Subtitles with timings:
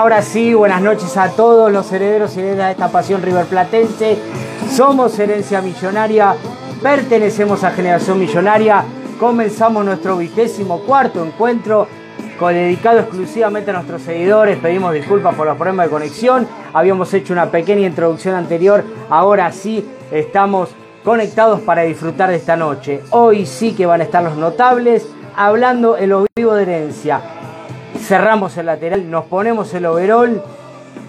[0.00, 4.16] ahora sí, buenas noches a todos los herederos y herederas de esta pasión riverplatense.
[4.74, 6.36] Somos Herencia Millonaria,
[6.82, 8.82] pertenecemos a Generación Millonaria.
[9.18, 11.86] Comenzamos nuestro vigésimo cuarto encuentro
[12.40, 14.56] dedicado exclusivamente a nuestros seguidores.
[14.58, 16.48] Pedimos disculpas por los problemas de conexión.
[16.72, 18.82] Habíamos hecho una pequeña introducción anterior.
[19.10, 20.70] Ahora sí estamos
[21.04, 23.02] conectados para disfrutar de esta noche.
[23.10, 27.20] Hoy sí que van a estar los notables hablando en lo vivo de herencia
[28.00, 30.42] cerramos el lateral, nos ponemos el overall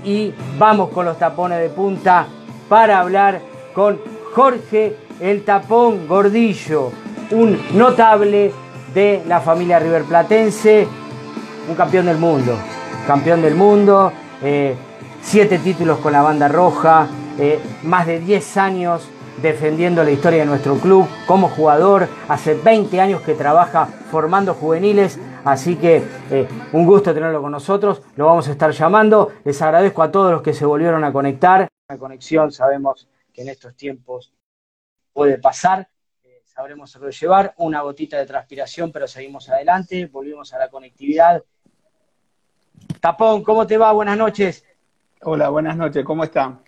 [0.04, 2.28] y vamos con los tapones de punta
[2.70, 3.42] para hablar
[3.74, 4.00] con
[4.34, 6.92] Jorge el Tapón Gordillo,
[7.32, 8.52] un notable
[8.94, 10.88] de la familia riverplatense,
[11.70, 12.56] un campeón del mundo,
[13.08, 14.12] campeón del mundo,
[14.42, 14.76] eh,
[15.22, 19.08] siete títulos con la banda roja, eh, más de 10 años
[19.42, 25.20] defendiendo la historia de nuestro club como jugador, hace 20 años que trabaja formando juveniles,
[25.46, 30.04] así que eh, un gusto tenerlo con nosotros, lo vamos a estar llamando, les agradezco
[30.04, 34.34] a todos los que se volvieron a conectar, la conexión sabemos que en estos tiempos
[35.14, 35.88] puede pasar,
[36.24, 41.44] eh, sabremos sobrellevar una gotita de transpiración, pero seguimos adelante, volvimos a la conectividad.
[43.00, 43.92] Tapón, ¿cómo te va?
[43.94, 44.64] Buenas noches.
[45.24, 46.62] Hola, buenas noches, ¿cómo están?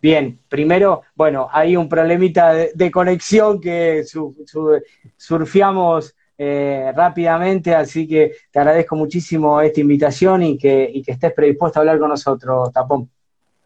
[0.00, 4.80] Bien, primero, bueno, hay un problemita de, de conexión que su- su-
[5.16, 11.32] surfeamos eh, rápidamente, así que te agradezco muchísimo esta invitación y que, y que estés
[11.32, 13.10] predispuesto a hablar con nosotros, Tapón.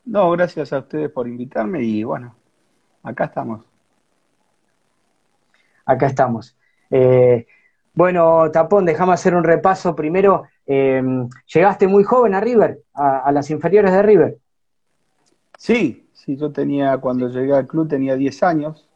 [0.04, 2.34] No, gracias a ustedes por invitarme y bueno,
[3.02, 3.64] acá estamos.
[5.84, 6.56] Acá estamos.
[6.90, 7.46] Eh,
[7.94, 9.94] bueno, Tapón, déjame hacer un repaso.
[9.96, 11.02] Primero, eh,
[11.52, 14.38] llegaste muy joven a River, a, a las inferiores de River.
[15.58, 18.88] Sí, sí, yo tenía, cuando llegué al club tenía 10 años.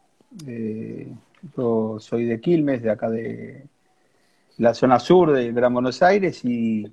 [0.47, 1.13] Eh,
[1.57, 3.69] yo soy de Quilmes, de acá de
[4.59, 6.87] la zona sur de Gran Buenos Aires y,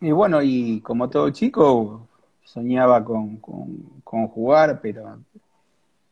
[0.00, 2.08] y bueno, y como todo chico
[2.44, 5.18] soñaba con, con- jugar, pero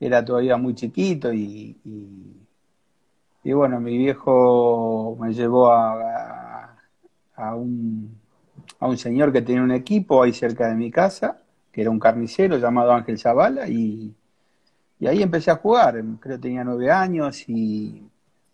[0.01, 2.37] era todavía muy chiquito y, y-
[3.45, 6.79] y bueno, mi viejo me llevó a, a-
[7.37, 8.17] a un,
[8.81, 11.43] a un señor que tenía un equipo ahí cerca de mi casa,
[11.73, 14.15] que era un carnicero llamado Ángel Zavala, y,
[15.05, 18.03] y ahí empecé a jugar, creo que tenía nueve años, y,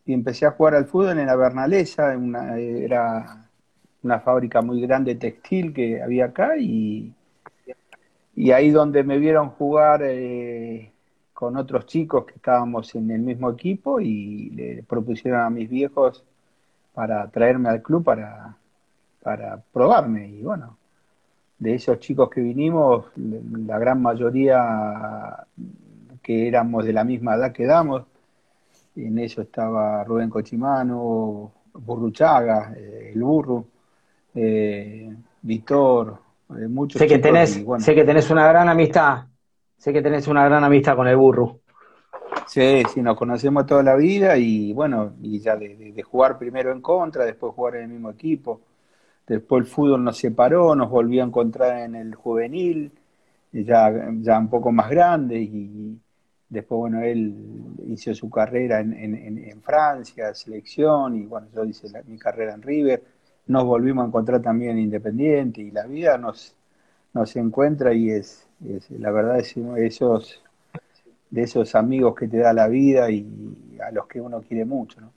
[0.05, 3.49] empecé a jugar al fútbol en la Bernalesa, era
[4.03, 7.15] una fábrica muy grande textil que había acá, y,
[8.35, 10.91] y ahí donde me vieron jugar eh,
[11.33, 16.25] con otros chicos que estábamos en el mismo equipo, y le propusieron a mis viejos
[16.93, 18.57] para traerme al club para,
[19.23, 20.77] para probarme, y bueno,
[21.61, 25.47] de esos chicos que vinimos, la gran mayoría
[26.31, 28.05] que éramos de la misma edad que damos,
[28.97, 33.67] en eso estaba Rubén Cochimano, Burruchaga, eh, el Burru,
[34.35, 36.19] eh, Víctor,
[36.51, 39.27] eh, muchos Sé que tenés, y bueno, sé que tenés una gran amistad.
[39.79, 41.59] Sé que tenés una gran amistad con el burro.
[42.47, 46.39] sí, sí, nos conocemos toda la vida y bueno, y ya de, de- de jugar
[46.39, 48.61] primero en contra, después jugar en el mismo equipo,
[49.27, 52.93] después el fútbol nos separó, nos volvió a encontrar en el juvenil,
[53.53, 55.99] ya, ya un poco más grande y
[56.51, 57.35] después, bueno, él
[57.89, 62.55] hizo su carrera en, en- en- Francia, selección, y bueno, yo hice la- mi carrera
[62.55, 63.03] en River,
[63.49, 66.57] nos volvimos a encontrar también en Independiente y la vida nos,
[67.15, 70.43] nos encuentra y es, es la verdad es uno de esos,
[71.31, 73.27] de esos amigos que te da la vida y
[73.87, 75.13] a los que uno quiere mucho, ¿no?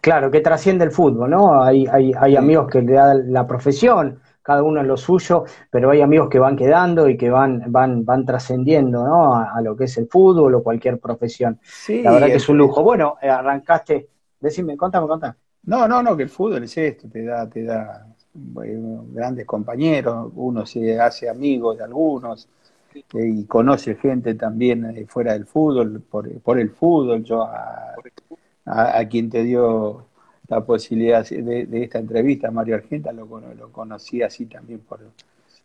[0.00, 1.62] Claro, que trasciende el fútbol, ¿no?
[1.62, 2.36] Hay, hay, hay Sí.
[2.36, 6.38] amigos que le dan la profesión, cada uno en lo suyo, pero hay amigos que
[6.38, 9.34] van quedando y que van, van, van trascendiendo, ¿no?
[9.34, 11.60] A, a lo que es el fútbol o cualquier profesión.
[11.62, 12.82] Sí, La verdad que es un lujo.
[12.82, 14.08] Bueno, eh, arrancaste,
[14.40, 15.34] decime, contame, contame.
[15.64, 20.32] No, no, no, que el fútbol es esto, te da, te da bueno, grandes compañeros,
[20.36, 22.48] uno se hace amigo de algunos
[23.14, 27.22] eh, y conoce gente también eh, fuera del fútbol, por, por el fútbol.
[27.24, 28.00] Yo a,
[28.66, 30.07] a- a quien te dio
[30.48, 35.00] la posibilidad de, de esta entrevista, Mario Argenta, lo, lo conocí así también por,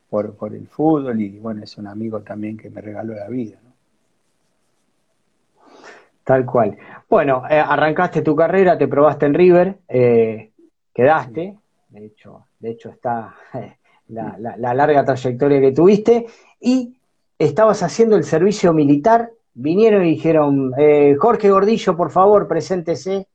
[0.09, 3.57] por, por el fútbol y bueno, es un amigo también que me regaló la vida.
[3.63, 3.71] ¿no?
[6.23, 6.77] Tal cual.
[7.09, 10.51] Bueno, eh, arrancaste tu carrera, te probaste en River, eh,
[10.93, 11.57] quedaste,
[11.89, 13.75] de hecho, de hecho está eh,
[14.09, 16.25] la, la- la larga trayectoria que tuviste,
[16.59, 16.95] y
[17.37, 23.27] estabas haciendo el servicio militar, vinieron y dijeron, eh, Jorge Gordillo, por favor, preséntese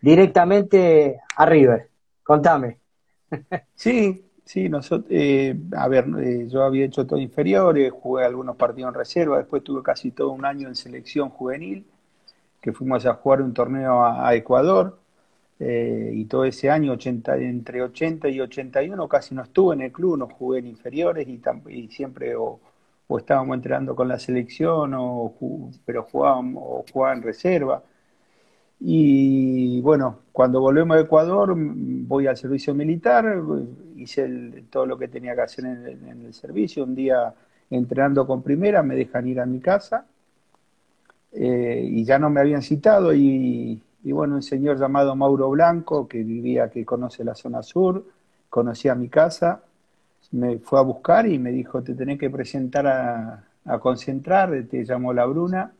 [0.00, 1.88] directamente a River.
[2.22, 2.78] Contame.
[3.74, 8.88] Sí, sí, nosotros, eh, a ver, eh, yo había hecho todo inferiores, jugué algunos partidos
[8.90, 11.86] en reserva, después tuve casi todo un año en selección juvenil,
[12.60, 14.98] que fuimos a jugar un torneo a, Ecuador,
[15.58, 19.92] eh, y todo ese año, 80, entre 80 y 81, casi no estuve en el
[19.92, 22.60] club, no jugué en inferiores y, y siempre o,
[23.08, 25.34] o, estábamos entrenando con la selección, o,
[25.84, 27.82] pero jugábamos o jugaba en reserva.
[28.84, 33.40] Y bueno, cuando volvemos a Ecuador, voy al servicio militar,
[33.96, 36.82] hice todo lo que tenía que hacer en el, servicio.
[36.82, 37.32] Un día
[37.70, 40.04] entrenando con primera, me dejan ir a mi casa
[41.32, 43.14] eh, y ya no me habían citado.
[43.14, 48.04] Y, bueno, un señor llamado Mauro Blanco, que vivía, que conoce la zona sur,
[48.50, 49.62] conocía mi casa,
[50.32, 54.64] me fue a buscar y me dijo: Te tenés que presentar a, a concentrar.
[54.68, 55.72] Te llamó la Bruna.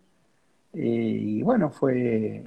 [0.73, 2.43] Eh, y bueno, fue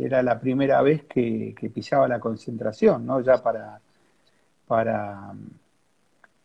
[0.00, 3.20] era la primera vez que, que, pisaba la concentración, ¿no?
[3.20, 3.80] Ya para,
[4.66, 5.32] para,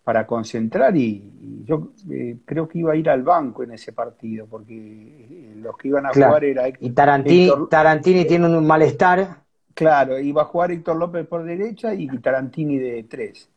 [0.03, 3.94] para concentrar y, y yo eh, creo que iba a ir al banco en ese
[3.94, 6.31] partido, porque eh, los que iban a claro.
[6.31, 6.63] jugar era...
[6.80, 9.38] Y Tarantini, Héctor, Tarantini tiene un malestar.
[9.74, 13.50] Claro, iba a jugar Héctor López por derecha y Tarantini de tres.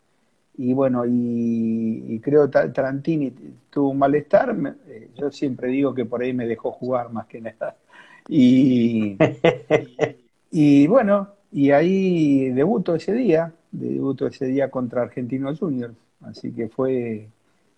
[0.56, 3.32] Y bueno, y, y creo que Tarantini
[3.70, 4.54] tuvo un malestar,
[4.86, 7.76] eh, yo siempre digo que por ahí me dejó jugar más que nada.
[8.28, 9.16] Y,
[10.50, 16.68] y, bueno, y ahí debuto ese día, debuto ese día contra Argentinos Juniors, así que
[16.68, 17.28] fue,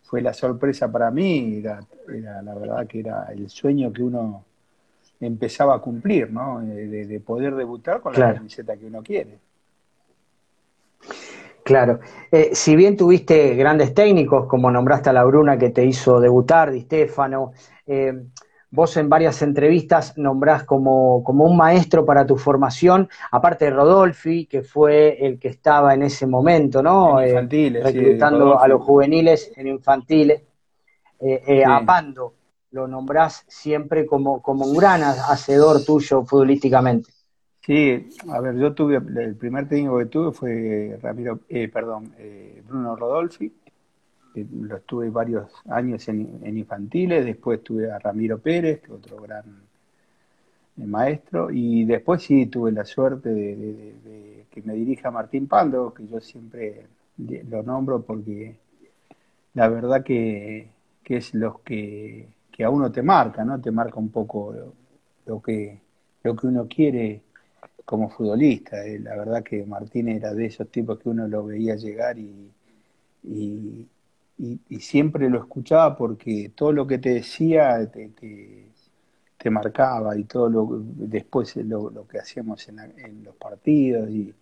[0.05, 4.45] fue la sorpresa para mí, era, era la verdad que era el sueño que uno
[5.21, 6.61] empezaba a cumplir, ¿no?
[6.61, 8.33] De, de poder debutar con claro.
[8.33, 9.39] la camiseta que uno quiere.
[11.67, 11.99] Claro.
[12.31, 16.71] Eh, si bien tuviste grandes técnicos, como nombraste a la Bruna que te hizo debutar,
[16.71, 17.53] Di Stefano,
[17.89, 18.23] eh,
[18.71, 24.47] vos en varias entrevistas nombrás como, como, un maestro para tu formación, aparte de Rodolfi,
[24.47, 27.21] que fue el que estaba en ese momento, ¿no?
[27.21, 30.43] En infantiles, eh, reclutando sí, a los juveniles en infantiles.
[31.21, 31.63] Eh, eh, sí.
[31.65, 32.35] A Pando
[32.73, 37.11] lo nombrás siempre como, como un gran hacedor tuyo futbolísticamente.
[37.63, 42.13] Sí, a ver, yo tuve, el primer técnico que tuve fue Ramiro, eh, perdón,
[42.69, 43.53] Bruno Rodolfi,
[44.45, 49.45] lo estuve varios años en, infantiles, después tuve a Ramiro Pérez, que otro gran
[50.77, 56.21] maestro, y después sí tuve la suerte de, que me dirija Martín Pando, que yo
[56.21, 56.87] siempre
[57.49, 58.57] lo nombro porque
[59.55, 60.69] la verdad que,
[61.03, 63.61] que es lo que, que, a uno te marca, ¿no?
[63.61, 64.55] Te marca un poco
[65.25, 65.81] lo, que,
[66.23, 67.23] lo que uno quiere
[67.87, 68.85] como futbolista.
[68.85, 68.99] Eh.
[68.99, 72.51] La verdad que Martín era de esos tipos que uno lo veía llegar y,
[74.39, 78.71] y, y, siempre lo escuchaba porque todo lo que te decía te, te,
[79.39, 84.11] te marcaba y todo lo después lo, lo que hacíamos en, la, en los partidos
[84.11, 84.35] y,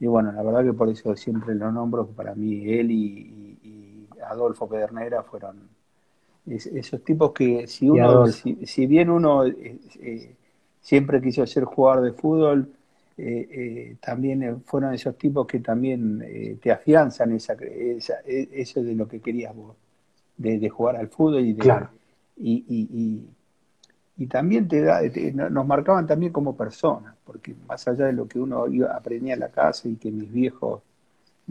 [0.00, 4.08] y, bueno, la verdad que por eso siempre lo nombro, para mí él y, y
[4.24, 5.68] Adolfo Pedernera fueron
[6.46, 10.34] es, esos tipos que si uno, si, si, bien uno eh, eh,
[10.80, 12.72] siempre quiso ser jugador de fútbol,
[13.24, 18.96] eh, eh, también fueron esos tipos que también eh, te afianzan esa, esa, eso de
[18.96, 19.76] lo que querías vos,
[20.36, 21.90] de, de jugar al fútbol y, de, claro.
[22.36, 27.86] y, y, y, y, también te da, te, nos marcaban también como personas, porque más
[27.86, 30.82] allá de lo que uno iba, aprendía en la casa y que mis viejos,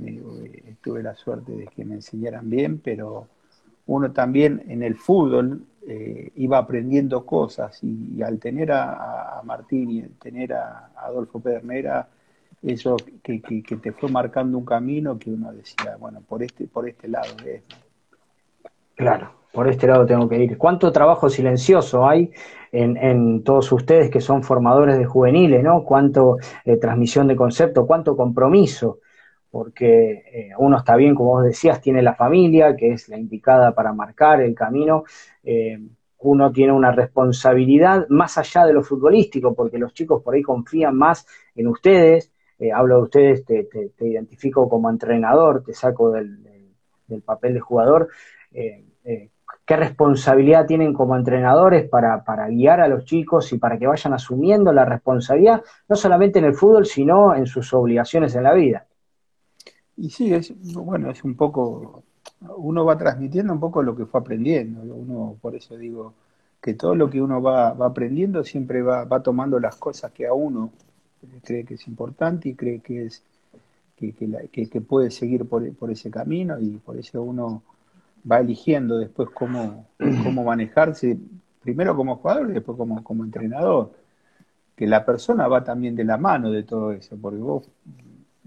[0.04, 3.30] eh, tuve la suerte de que me enseñaran bien, pero
[3.92, 10.02] uno también en el fútbol eh, iba aprendiendo cosas y, al tener a, Martín y
[10.18, 12.08] tener a, Adolfo Pedernera,
[12.62, 17.10] eso que, te fue marcando un camino que uno decía, bueno, por este, por este
[17.10, 17.64] lado es.
[18.96, 20.58] Claro, por este lado tengo que ir.
[20.58, 22.32] ¿Cuánto trabajo silencioso hay
[22.72, 25.84] en, en todos ustedes que son formadores de juveniles, ¿no?
[25.84, 29.00] ¿Cuánto eh, transmisión de concepto, cuánto compromiso?
[29.52, 33.76] Porque eh, uno está bien, como vos decías, tiene la familia, que es la indicada
[33.76, 35.04] para marcar el camino,
[35.44, 35.78] eh,
[36.20, 40.96] uno tiene una responsabilidad más allá de lo futbolístico, porque los chicos por ahí confían
[40.96, 43.68] más en ustedes, eh, hablo de ustedes, te,
[44.00, 46.40] identifico como entrenador, te saco del,
[47.26, 48.08] papel de jugador,
[48.52, 54.14] qué responsabilidad tienen como entrenadores para, para guiar a los chicos y para que vayan
[54.14, 58.86] asumiendo la responsabilidad, no solamente en el fútbol, sino en sus obligaciones en la vida.
[60.02, 62.04] Y sí, es, bueno, es un poco,
[62.58, 66.16] uno va transmitiendo un poco lo que fue aprendiendo, uno, por eso digo,
[66.60, 70.26] que todo lo que uno va, va aprendiendo siempre va, va tomando las cosas que
[70.26, 70.72] a uno
[71.44, 73.24] cree que es importante y cree que es
[73.96, 77.62] que, que, puede seguir por, por, ese camino y por eso uno
[78.30, 79.86] va eligiendo después cómo,
[80.24, 81.16] cómo manejarse,
[81.62, 83.92] primero como jugador y después como, como entrenador.
[84.76, 87.70] Que la persona va también de la mano de todo eso, porque vos,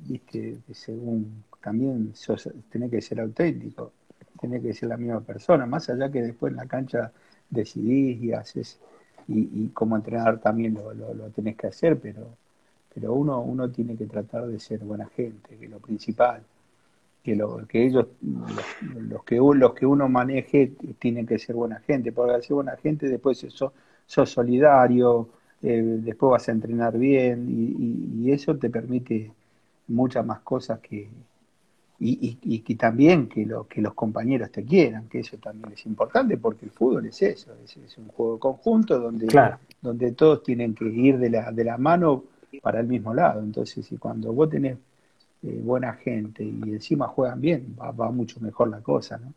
[0.06, 3.92] viste, según también sos, tenés que ser auténtico,
[4.40, 7.12] tenés que ser la misma persona, más allá que después en la cancha
[7.50, 8.78] decidís y haces,
[9.28, 12.36] y, y como entrenador también lo, lo, lo tenés que hacer, pero,
[12.94, 16.42] pero uno, uno tiene que tratar de ser buena gente, que lo principal
[17.24, 21.80] que, lo, que ellos, los, los, que, los que uno maneje, tienen que ser buena
[21.80, 23.72] gente, porque al ser buena gente después sos,
[24.06, 25.30] sos solidario,
[25.62, 29.32] eh, después vas a entrenar bien y, y, y, eso te permite
[29.88, 31.08] muchas más cosas que...
[32.00, 35.86] Y, y, y también que, lo, que los compañeros te quieran, que eso también es
[35.86, 39.58] importante porque el fútbol es eso, es, es un juego conjunto donde, Claro.
[39.80, 42.24] donde todos tienen que ir de la, de la mano
[42.62, 43.40] para el mismo lado.
[43.42, 44.76] Entonces, si cuando vos tenés
[45.44, 49.32] eh, buena gente y encima juegan bien, va, va mucho mejor la cosa, ¿no?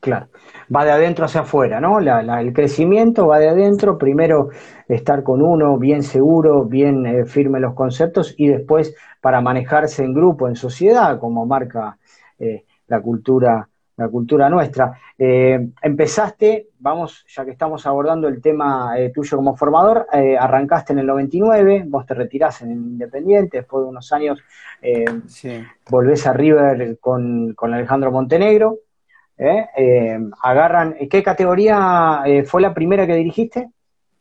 [0.00, 0.28] Claro,
[0.74, 2.00] va de adentro hacia afuera, ¿no?
[2.00, 4.48] La, la, el crecimiento va de adentro, primero
[4.88, 10.14] estar con uno bien seguro, bien eh, firme los conceptos y después para manejarse en
[10.14, 11.98] grupo, en sociedad, como marca
[12.38, 13.68] eh, la cultura,
[14.00, 14.98] la cultura nuestra.
[15.18, 20.94] Eh, empezaste, vamos, ya que estamos abordando el tema eh, tuyo como formador, eh, arrancaste
[20.94, 24.40] en el 99, vos te retirás en el Independiente, después de unos años
[25.26, 25.62] sí.
[25.90, 28.78] volvés a River con, con Alejandro Montenegro.
[29.42, 29.66] ¿Eh?
[29.74, 33.70] Eh, agarran, ¿qué categoría eh, fue la primera que dirigiste?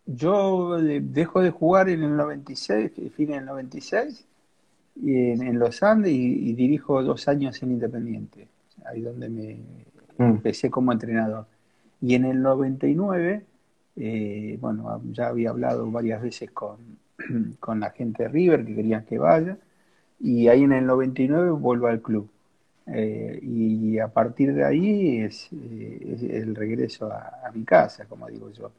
[0.05, 4.25] Yo dejo de jugar en el 96, fin del 96,
[4.95, 8.47] y en, en, los Andes y, y, dirijo dos años en Independiente,
[8.85, 9.57] ahí donde me
[10.17, 10.23] mm.
[10.23, 11.47] empecé como entrenador.
[12.01, 13.45] Y en el 99,
[13.97, 16.77] eh, bueno, ya había hablado varias veces con,
[17.59, 19.57] con la gente de River que querían que vaya,
[20.17, 22.29] y ahí en el 99 vuelvo al club.
[22.91, 28.05] Eh, y a partir de ahí es, eh, es el regreso a, a, mi casa,
[28.05, 28.71] como digo yo.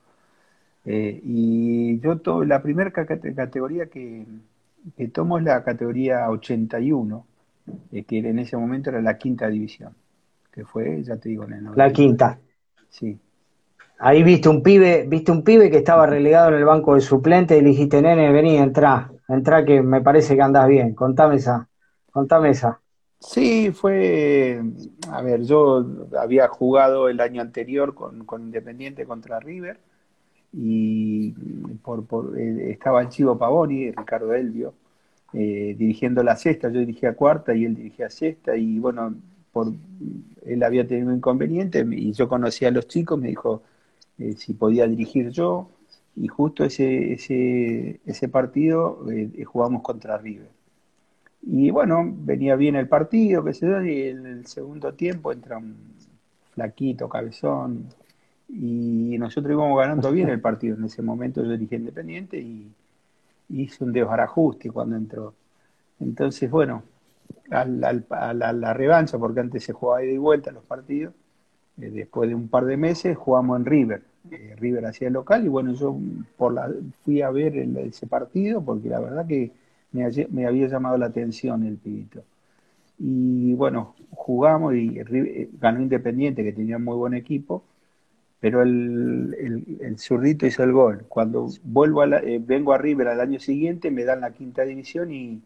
[0.85, 4.25] Eh, y yo to la primera categoría que,
[4.97, 7.26] que, tomo es la categoría 81,
[7.93, 9.95] eh, que en ese momento era la quinta división,
[10.50, 11.76] que fue, ya te digo, en el 99.
[11.76, 12.38] La quinta.
[12.88, 13.19] Sí.
[13.99, 17.59] Ahí viste un pibe, viste un pibe que estaba relegado en el banco de suplente
[17.59, 20.95] y le dijiste, nene, vení, entra, entra que me parece que andas bien.
[20.95, 21.69] Contame esa,
[22.11, 22.81] contame esa.
[23.21, 24.62] Sí, fue,
[25.09, 25.85] a ver, yo
[26.19, 29.79] había jugado el año anterior con, con Independiente contra River
[30.53, 31.33] y
[31.83, 34.75] por, por eh, estaba el Chivo Pavoni, Ricardo Elvio,
[35.35, 39.15] eh, dirigiendo la sexta, yo dirigía cuarta y él dirigía sexta y bueno,
[39.53, 39.73] por,
[40.47, 43.62] él había tenido un inconveniente y yo conocía a los chicos, me dijo
[44.19, 45.71] eh, si podía dirigir yo
[46.17, 49.05] y justo ese, ese, ese partido
[49.47, 50.50] jugamos contra River.
[51.42, 55.59] Y bueno, venía bien el partido, qué sé yo, y en el segundo tiempo entra
[55.59, 55.76] un
[56.52, 57.87] flaquito, cabezón,
[58.49, 60.76] y nosotros íbamos ganando bien el partido.
[60.76, 62.70] En ese momento yo dirigí Independiente y
[63.49, 65.35] hice un desbarajuste cuando entró.
[66.00, 66.82] Entonces, bueno,
[67.50, 71.14] al, al, a la, la, revancha, porque antes se jugaba ida y vuelta los partidos,
[71.80, 74.02] eh, después de un par de meses jugamos en River.
[74.30, 75.97] Eh, River hacía el local y bueno, yo
[76.37, 76.70] por la,
[77.04, 79.50] fui a ver el, ese partido porque la verdad que
[79.92, 82.23] me, me, había llamado la atención el pibito.
[82.99, 87.64] Y bueno, jugamos y eh, ganó Independiente, que tenía muy buen equipo,
[88.40, 91.04] pero el, el, el zurdito hizo el gol.
[91.09, 94.62] Cuando vuelvo a la, eh, vengo a River al año siguiente, me dan la quinta
[94.64, 95.42] división y,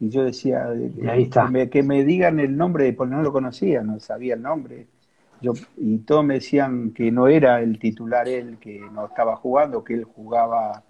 [0.00, 0.66] y yo decía
[1.08, 1.46] ahí está.
[1.46, 4.86] Que, me, que, me, digan el nombre, porque no lo conocía, no sabía el nombre.
[5.40, 9.84] Yo, y todos me decían que no era el titular él, que no estaba jugando,
[9.84, 10.82] que él jugaba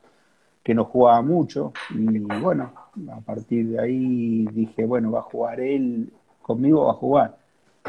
[0.65, 2.73] que no jugaba mucho y bueno,
[3.13, 7.37] a partir de ahí dije, bueno, va a jugar él conmigo, va a jugar.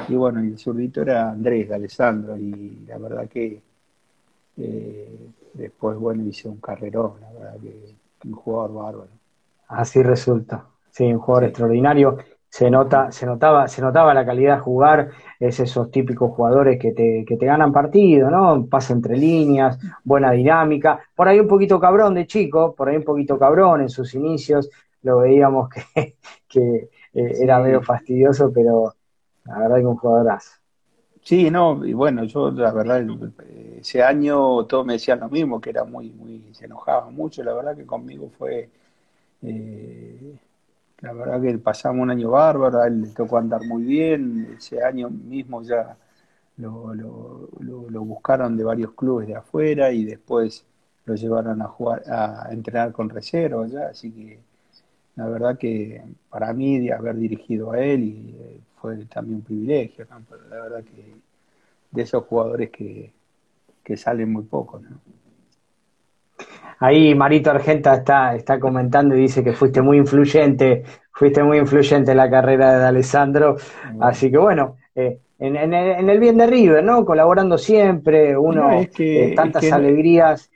[0.08, 3.62] Y bueno, el zurdito era Andrés, de Alessandro, y la verdad que
[4.58, 7.96] eh, después, bueno, hice un carrerón, la verdad que
[8.28, 9.10] un jugador bárbaro.
[9.68, 11.50] Así resulta, sí, un jugador sí.
[11.50, 12.18] extraordinario.
[12.50, 15.10] Se nota, se notaba, se notaba la calidad de jugar,
[15.42, 18.66] es esos típicos jugadores que te, que te ganan partido, ¿no?
[18.68, 23.04] Pasa entre líneas, buena dinámica, por ahí un poquito cabrón de chico, por ahí un
[23.04, 24.70] poquito cabrón en sus inicios,
[25.06, 26.18] lo veíamos que,
[26.50, 28.96] que eh, era medio fastidioso, pero
[29.46, 30.52] la verdad que un jugadorazo.
[31.24, 33.04] Sí, no, y bueno, yo la verdad,
[33.80, 37.54] ese año todos me decían lo mismo, que era muy, muy, se enojaba mucho, la
[37.54, 38.70] verdad que conmigo fue,
[39.44, 40.36] eh,
[41.02, 44.84] la verdad que pasamos un año bárbaro, a él le tocó andar muy bien, ese
[44.84, 45.98] año mismo ya
[46.58, 50.66] lo, lo, lo, lo buscaron de varios clubes de afuera y después
[51.06, 54.40] lo llevaron a jugar, a entrenar con reserva ya, así que
[55.16, 59.42] la verdad que para mí de haber dirigido a él y eh, fue también un
[59.44, 60.18] privilegio, ¿no?
[60.30, 61.14] Pero la verdad que
[61.92, 63.12] de esos jugadores que,
[63.84, 64.98] que salen muy poco, ¿no?
[66.80, 72.12] Ahí Marito Argenta está, está comentando y dice que fuiste muy influyente, fuiste muy influyente
[72.12, 73.56] en la carrera de Alessandro.
[73.86, 74.06] Bueno.
[74.06, 77.06] Así que bueno, eh, en, en el, en el bien de River, ¿no?
[77.06, 80.52] Colaborando siempre, uno, No, es que- eh, tantas es que- alegrías.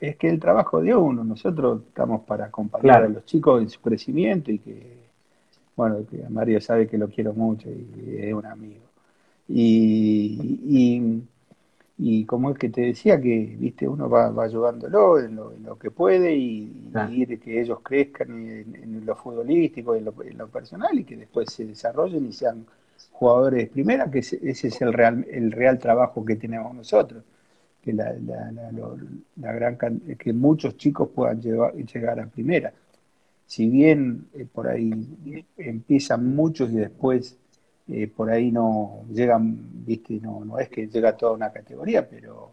[0.00, 3.06] Es que el trabajo de uno, nosotros estamos para acompañar Claro.
[3.06, 4.96] a los chicos en su crecimiento y que,
[5.76, 8.80] bueno, que Mario sabe que lo quiero mucho y es un amigo.
[9.48, 11.22] Y, y,
[11.98, 15.64] y como es que te decía que, viste, uno va, va ayudándolo en lo, en
[15.64, 17.10] lo que puede y, Claro.
[17.42, 21.52] que ellos crezcan en, en lo futbolístico, en lo, en lo personal y que después
[21.52, 22.64] se desarrollen y sean
[23.12, 27.22] jugadores de primera, que ese, ese es el real, el real trabajo que tenemos nosotros
[27.82, 28.72] que la, la, la,
[29.36, 29.76] la gran
[30.18, 32.72] que muchos chicos puedan llevar, llegar a primera.
[33.46, 34.92] Si bien eh, por ahí
[35.56, 37.36] empiezan muchos y después
[37.88, 42.52] eh, por ahí no llegan, viste, no, no es que llega toda una categoría, pero,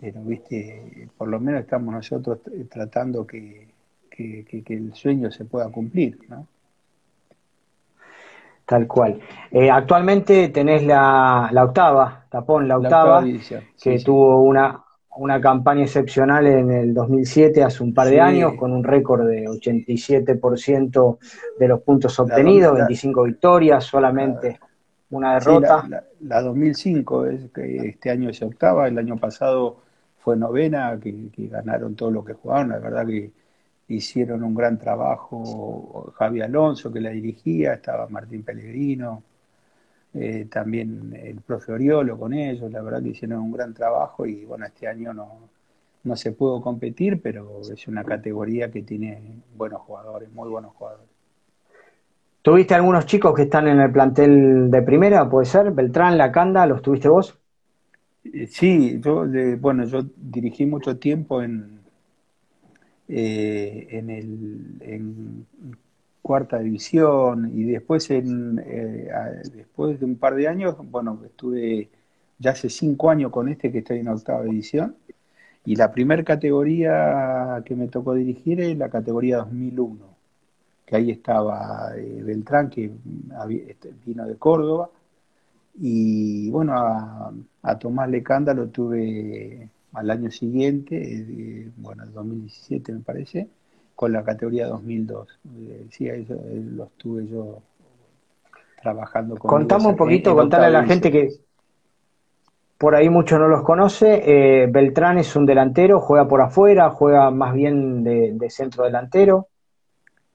[0.00, 2.40] pero viste, por lo menos estamos nosotros
[2.70, 3.68] tratando que,
[4.10, 6.46] que, que- que el sueño se pueda cumplir, ¿no?
[8.66, 9.20] Tal cual.
[9.50, 13.38] Eh, actualmente tenés la, la octava, Tapón, la La octava, que
[13.76, 14.04] sí, sí.
[14.04, 14.82] tuvo una,
[15.18, 18.18] una campaña excepcional en el 2007, hace un par de Sí.
[18.20, 21.18] años, con un récord de 87%
[21.58, 24.58] de los puntos obtenidos, dom- la- 25 victorias, solamente
[25.10, 25.84] una Sí, derrota.
[25.88, 29.76] la, la- la 2005 es que este año es octava, el año pasado
[30.20, 33.30] fue novena, que, que ganaron todo lo que jugaron, la verdad que
[33.88, 39.22] hicieron un gran trabajo Javi Alonso que la dirigía, estaba Martín Pellegrino,
[40.14, 44.44] eh, también el profe Oriolo con ellos, la verdad que hicieron un gran trabajo y
[44.44, 45.48] bueno, este año no,
[46.04, 49.20] no se pudo competir, pero es una categoría que tiene
[49.56, 51.08] buenos jugadores, muy buenos jugadores.
[52.42, 55.28] ¿Tuviste algunos chicos que están en el plantel de primera?
[55.28, 55.72] ¿Puede ser?
[55.72, 57.38] Beltrán, Lacanda, ¿los tuviste vos?
[58.24, 61.80] Eh, Sí, yo, de- bueno, yo dirigí mucho tiempo en,
[63.08, 65.46] eh, en el, en
[66.22, 69.08] cuarta división y después en, eh,
[69.54, 71.90] después de un par de años, bueno, estuve
[72.38, 74.96] ya hace cinco años con este que estoy en octava división
[75.64, 80.16] y la primer categoría que me tocó dirigir es la categoría 2001,
[80.86, 82.92] que ahí estaba eh, Beltrán, que
[83.68, 84.90] este, vino de Córdoba,
[85.74, 87.32] y bueno, a,
[87.62, 93.48] a Tomás Lecanda lo tuve al año siguiente, eh, bueno, el 2017 me parece,
[93.94, 95.28] con la categoría 2002.
[95.56, 97.62] Eh, sí, yo- eh, los tuve yo
[98.82, 101.30] trabajando con Contame un poquito, en contale a la gente que
[102.78, 104.22] por ahí mucho no los conoce.
[104.24, 109.46] Eh, Beltrán es un delantero, juega por afuera, juega más bien de, de centro delantero.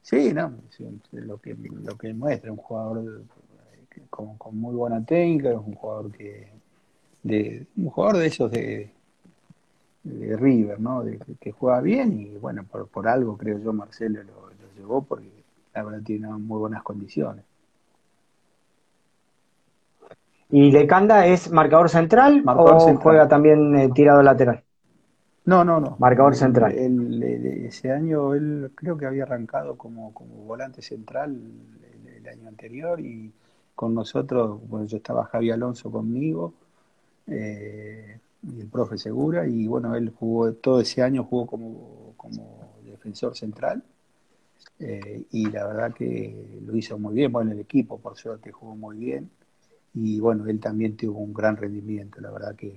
[0.01, 0.53] Sí, no,
[1.11, 3.23] lo que, lo que muestra, un jugador
[4.09, 6.47] con, con muy buena técnica, es un jugador que
[7.23, 8.91] de, un jugador de esos de,
[10.07, 11.03] de River, ¿no?
[11.03, 15.01] De, que juega bien y bueno, por, por algo creo yo Marcelo lo, lo llevó
[15.03, 15.27] porque
[15.73, 17.43] la verdad tiene muy buenas condiciones.
[20.49, 23.03] ¿Y Lecanda es marcador central Marcador o central.
[23.03, 24.63] juega también eh, tirado lateral?
[25.45, 25.95] No, no, no.
[25.99, 26.71] Marcador central.
[26.73, 31.37] ese año él creo que había arrancado como, como volante central
[32.05, 33.31] el, el año anterior y
[33.75, 36.53] con nosotros, bueno, yo estaba Javi Alonso conmigo
[37.27, 38.19] eh,
[38.59, 43.83] el profe Segura y bueno, él jugó todo ese año jugó como, como defensor central
[44.79, 48.75] eh, y la verdad que lo hizo muy bien, bueno, el equipo por suerte jugó
[48.75, 49.29] muy bien
[49.93, 52.75] y bueno, él también tuvo un gran rendimiento, la verdad que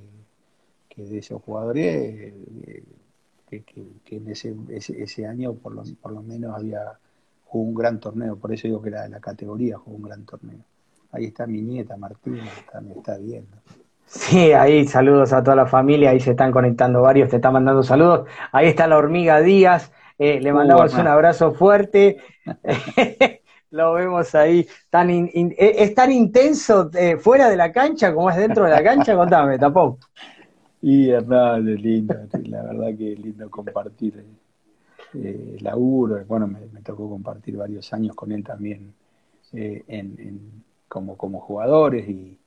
[0.89, 2.85] que de esos jugadores eh,
[3.49, 6.99] que, que- que en ese, ese, ese año por lo, por lo menos había
[7.45, 10.65] jugó un gran torneo, por eso digo que la, la categoría jugó un gran torneo.
[11.13, 13.57] Ahí está mi nieta Martina, está, me está viendo.
[14.13, 17.83] Sí, ahí saludos a toda la familia, ahí se están conectando varios, te están mandando
[17.85, 18.29] saludos.
[18.53, 22.17] Ahí está la hormiga Díaz, eh, le Uh, mandamos un abrazo fuerte.
[23.71, 28.13] Lo vemos ahí, tan in- in- eh, es tan intenso eh, fuera de la cancha
[28.13, 29.99] como es dentro de la cancha, contame, tapón.
[30.83, 34.25] Y Hernán, es lindo, la verdad que es lindo compartir
[35.15, 36.25] eh, laburo.
[36.27, 38.95] Bueno, me, me tocó compartir varios años con él también
[39.55, 42.40] eh, en, en- como, como jugadores y,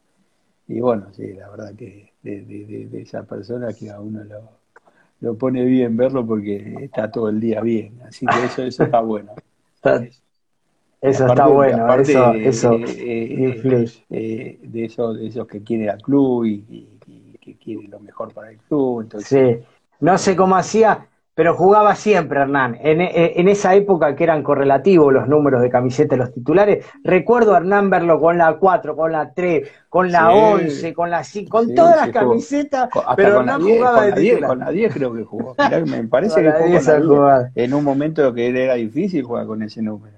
[0.77, 4.49] y bueno, sí, la verdad que de, de- de- esa persona que a uno lo,
[5.21, 9.01] lo pone bien verlo porque está todo el día bien, así que eso, eso está
[9.01, 9.33] bueno.
[11.01, 14.05] Eso Aparte- está bueno, aparte, eso, eso eh, eh, influye.
[14.09, 17.99] eh, de esos, de esos que quiere al club y, y- y que quiere lo
[17.99, 19.65] mejor para el club, entonces Sí,
[19.99, 22.77] no sé cómo hacía, pero jugaba siempre Hernán.
[22.81, 26.85] En, e, en, esa época que eran correlativos los números de camiseta de los titulares,
[27.03, 30.37] recuerdo a Hernán verlo con la 4, con la 3, con la Sí.
[30.37, 33.65] 11, con la 5, con Sí, todas las camisetas, Con- hasta pero con la Hernán
[33.67, 34.49] 10, jugaba con de la 10, titular.
[34.49, 35.55] con la 10 creo que jugó.
[35.69, 37.07] Mirá me parece que jugó 10 con la ha 10.
[37.07, 37.47] jugado.
[37.55, 40.17] En un momento que era difícil jugar con ese número.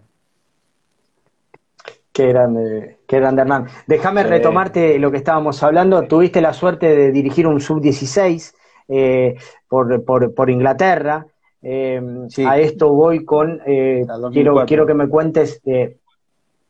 [2.12, 3.67] Qué grande, qué grande Hernán.
[3.88, 4.30] Déjame Sí.
[4.30, 6.04] retomarte lo que estábamos hablando.
[6.08, 8.54] Tuviste la suerte de dirigir un sub-16
[8.88, 9.36] eh,
[9.67, 11.26] por, por, por Inglaterra.
[11.62, 12.43] Eh, Sí.
[12.45, 14.32] A esto voy con, eh, La 2004.
[14.32, 15.98] quiero, quiero que me cuentes, eh,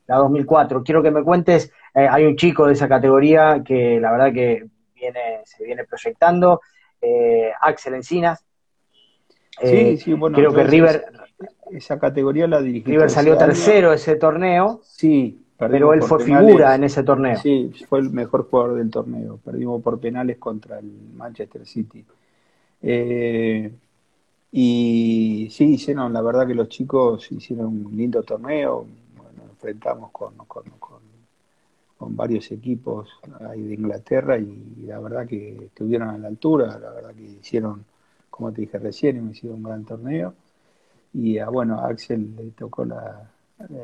[0.08, 4.32] la 2004, quiero que me cuentes, hay un chico de esa categoría que la verdad
[4.34, 6.62] que viene, se viene proyectando,
[7.62, 8.46] Axel Encinas.
[9.64, 10.36] Sí, sí, bueno.
[10.38, 11.06] creo que River,
[11.72, 12.92] Esa categoría la dirigí.
[12.92, 16.48] River salió tercero ese torneo, Sí, pero él fue penales.
[16.48, 17.38] figura en ese torneo.
[17.38, 19.40] Sí, fue el mejor jugador del torneo.
[19.44, 22.06] Perdimos por penales contra el Manchester City.
[22.82, 23.72] Eh,
[24.52, 28.86] y sí, hicieron, la verdad que los chicos hicieron un lindo torneo.
[29.16, 31.00] Bueno, nos enfrentamos con, con, con,
[31.98, 33.10] con varios equipos
[33.50, 36.78] ahí de Inglaterra y la verdad que estuvieron a la altura.
[36.80, 37.86] La verdad que hicieron,
[38.30, 40.34] como te dije recién, hicieron un gran torneo.
[41.14, 43.32] Y a, bueno, a Axel le tocó la,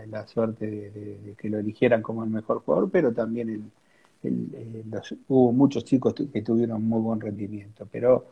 [0.08, 3.64] la suerte de, de- de que lo eligieran como el mejor jugador, pero también el,
[4.24, 8.26] el- eh, los- hubo muchos chicos que tuvieron muy buen rendimiento, pero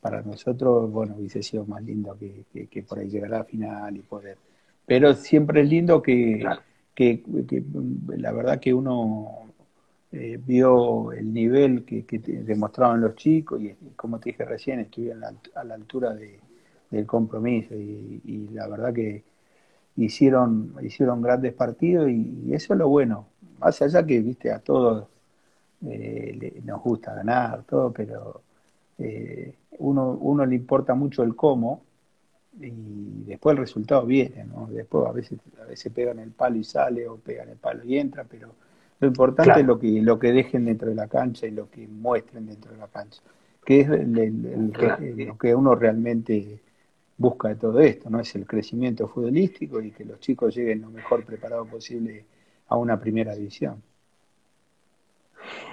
[0.00, 3.44] para nosotros, bueno, hubiese sido más lindo que, que- que por ahí llegar a la
[3.44, 4.38] final y poder.
[4.86, 6.62] Pero siempre es lindo que, Claro.
[6.94, 7.64] que, que,
[8.18, 9.52] la verdad que uno
[10.12, 12.04] eh, vio el nivel que,
[12.44, 16.14] demostraban los chicos y, como te dije recién, estuvieron a la, alt- a la altura
[16.14, 16.40] de,
[16.90, 19.24] del compromiso y, y la verdad que
[19.96, 23.28] hicieron, hicieron grandes partidos y, y eso es lo bueno.
[23.60, 25.08] Más allá que, viste, a todos
[25.86, 28.42] eh, le- nos gusta ganar, todo, pero
[28.98, 31.82] eh, uno, uno le importa mucho el cómo
[32.60, 34.68] y después el resultado viene, ¿no?
[34.70, 37.98] Después a veces, a veces pegan el palo y sale o pegan el palo y
[37.98, 38.54] entra, pero
[39.00, 39.60] lo importante Claro.
[39.60, 42.72] es lo que, lo que dejen dentro de la cancha y lo que muestren dentro
[42.72, 43.20] de la cancha,
[43.64, 45.02] que es el- el- el- Claro.
[45.04, 46.60] el- lo que uno realmente
[47.16, 48.20] busca de todo esto, ¿no?
[48.20, 52.24] Es el crecimiento futbolístico y que los chicos lleguen lo mejor preparados posible
[52.68, 53.82] a una primera división.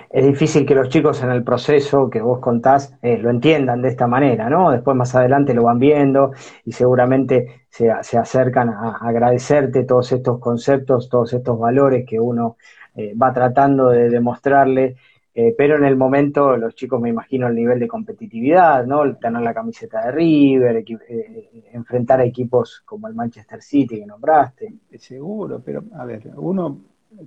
[0.10, 3.90] es difícil que los chicos en el proceso que vos contás eh, lo entiendan de
[3.90, 4.72] esta manera, ¿no?
[4.72, 6.32] Después más adelante lo van viendo
[6.66, 12.20] y seguramente se, se acercan a, a agradecerte todos estos conceptos, todos estos valores que
[12.20, 12.58] uno
[12.96, 14.98] eh, va tratando de demostrarle,
[15.34, 19.16] eh, pero en el momento los chicos me imagino el nivel de competitividad, ¿no?
[19.16, 24.06] Tener la camiseta de River, eh, eh, enfrentar a equipos como el Manchester City que
[24.06, 24.74] nombraste.
[25.00, 26.78] Seguro, pero a ver, uno,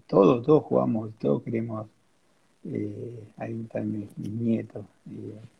[0.06, 1.86] todos, todos jugamos, todos queremos,
[2.66, 4.84] eh, ahí están mis, mis nietos,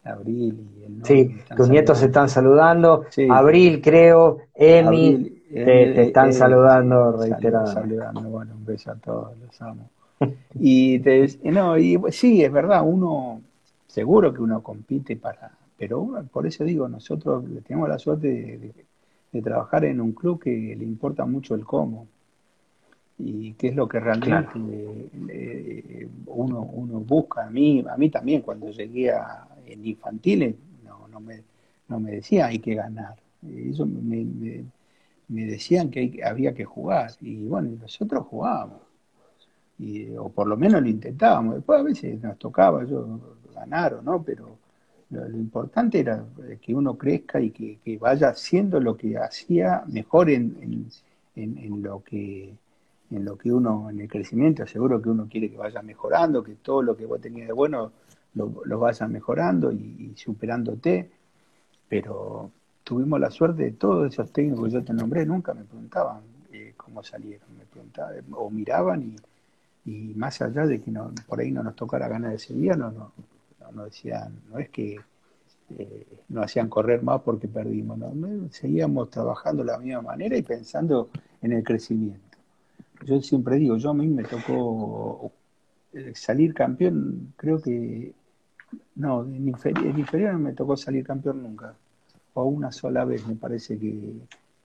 [0.04, 3.26] Abril y el Sí, tus nietos se están saludando, Sí.
[3.30, 7.80] Abril creo, Emi, te, te están saludando reiteradamente.
[7.80, 9.88] saludando, bueno, un beso a todos, los amo.
[10.58, 13.42] Y te, no, y sí, es verdad, uno,
[13.86, 18.86] seguro que uno compite para, pero por eso digo, nosotros tenemos la suerte de, de-
[19.32, 22.06] de trabajar en un club que le importa mucho el cómo
[23.18, 24.50] y qué es lo que realmente
[25.28, 27.46] eh, uno, uno busca.
[27.46, 31.42] A mí, a mí también cuando llegué a, en infantiles no, no, me,
[31.88, 33.16] no me decía hay que ganar.
[33.46, 34.64] Ellos me, me,
[35.28, 38.82] me decían que hay- había que jugar y bueno, nosotros jugábamos.
[39.78, 41.56] Y, o por lo menos lo intentábamos.
[41.56, 43.20] Después a veces nos tocaba yo
[43.54, 44.58] ganar o no, pero
[45.10, 50.30] lo, importante era eh, que uno crezca y que, vaya haciendo lo que hacía mejor
[50.30, 50.88] en,
[51.82, 52.54] lo que
[53.10, 56.56] en lo que uno, en el crecimiento, seguro que uno quiere que vaya mejorando, que
[56.56, 57.92] todo lo que vos tenías de bueno
[58.34, 61.10] lo, lo vayas mejorando y, y superándote,
[61.88, 62.50] pero
[62.84, 66.74] tuvimos la suerte de todos esos técnicos que yo te nombré, nunca me preguntaban eh,
[66.76, 69.16] cómo salieron, me preguntaban, o miraban y,
[69.86, 72.90] y más allá de que no, por ahí no nos tocara ganar ese día, no,
[72.90, 73.12] no,
[73.72, 74.98] no, decían, no es que
[75.78, 77.98] eh, no hacían correr más porque perdimos,
[78.50, 81.10] seguíamos trabajando de la misma manera y pensando
[81.42, 82.38] en el crecimiento.
[83.04, 85.30] Yo siempre digo, yo a mí me tocó
[85.92, 88.12] eh, salir campeón, creo que,
[88.96, 91.74] no, en inferior, en inferior no me tocó salir campeón nunca,
[92.32, 94.14] o una sola vez me parece que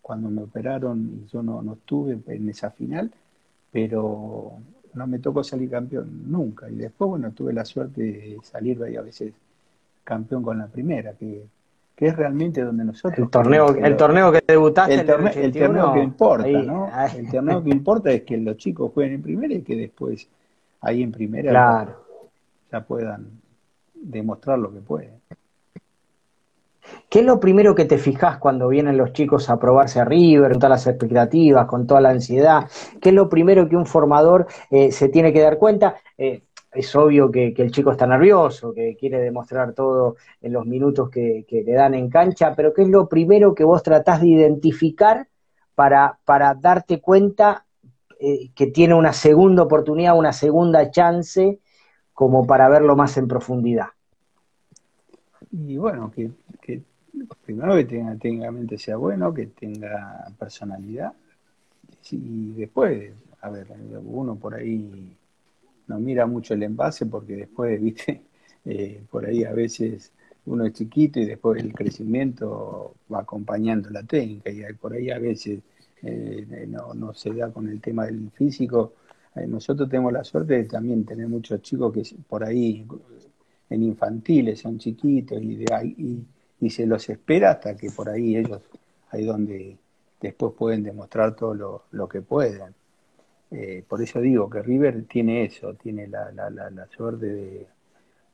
[0.01, 3.12] cuando me operaron y yo no, no estuve en esa final,
[3.71, 4.53] pero
[4.93, 6.69] no me tocó salir campeón nunca.
[6.69, 9.34] Y después, bueno, tuve la suerte de salir a veces
[10.04, 11.45] campeón con la primera, que,
[11.95, 13.19] que es realmente donde nosotros...
[13.19, 16.45] El torneo, el torneo que debutaste el, en el torneo, el 81, torneo que importa,
[16.45, 16.89] ahí, ¿no?
[16.91, 17.17] ahí.
[17.19, 20.28] El torneo que importa es que los chicos jueguen en primera y que después
[20.82, 22.06] ahí en primera Claro.
[22.71, 23.28] ya, ya puedan
[23.93, 25.18] demostrar lo que pueden.
[27.10, 30.52] ¿Qué es lo primero que te fijas cuando vienen los chicos a probarse a River,
[30.52, 32.69] con todas las expectativas, con toda la ansiedad?
[33.02, 35.95] ¿Qué es lo primero que un formador eh, se tiene que dar cuenta?
[36.19, 41.10] Eh, es obvio que, el chico está nervioso, que quiere demostrar todo en los minutos
[41.10, 45.28] que, le dan en cancha, pero ¿qué es lo primero que vos tratás de identificar
[45.74, 46.19] para,
[46.60, 47.65] darte cuenta
[48.19, 51.60] eh, que tiene una segunda oportunidad, una segunda chance,
[52.13, 53.88] como para verlo más en profundidad?
[55.52, 56.30] Y bueno, que
[57.45, 61.13] primero que tenga, tenga mente sea bueno, que tenga personalidad.
[62.12, 63.67] Y después, a ver,
[64.03, 65.15] uno por ahí
[65.88, 68.21] no mira mucho el envase porque después, viste,
[68.65, 70.12] eh, por ahí a veces
[70.45, 75.19] uno es chiquito y después el crecimiento va acompañando la técnica y por ahí a
[75.19, 75.60] veces
[76.01, 78.93] eh, no, no se da con el tema del físico.
[79.36, 82.86] Eh, nosotros tenemos la suerte de también tener muchos chicos que por ahí
[83.69, 86.25] en infantiles son chiquitos y, de, ahí
[86.62, 88.62] y se los espera hasta que por ahí ellos,
[89.12, 89.78] ahí donde
[90.19, 92.74] después pueden demostrar todo lo, lo que pueden.
[93.52, 97.67] Eh, por eso digo que River tiene eso, tiene la, la, la, suerte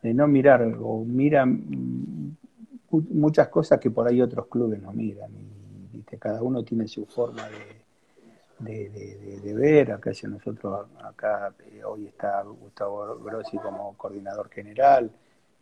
[0.02, 1.48] de, no mirar o mira
[2.92, 5.32] muchas cosas que por ahí otros clubes no miran.
[5.94, 7.44] Y, cada uno tiene su forma
[8.60, 9.92] de, de, de, ver.
[9.92, 15.12] Acá nosotros, acá eh, hoy está Gustavo Grossi como coordinador general,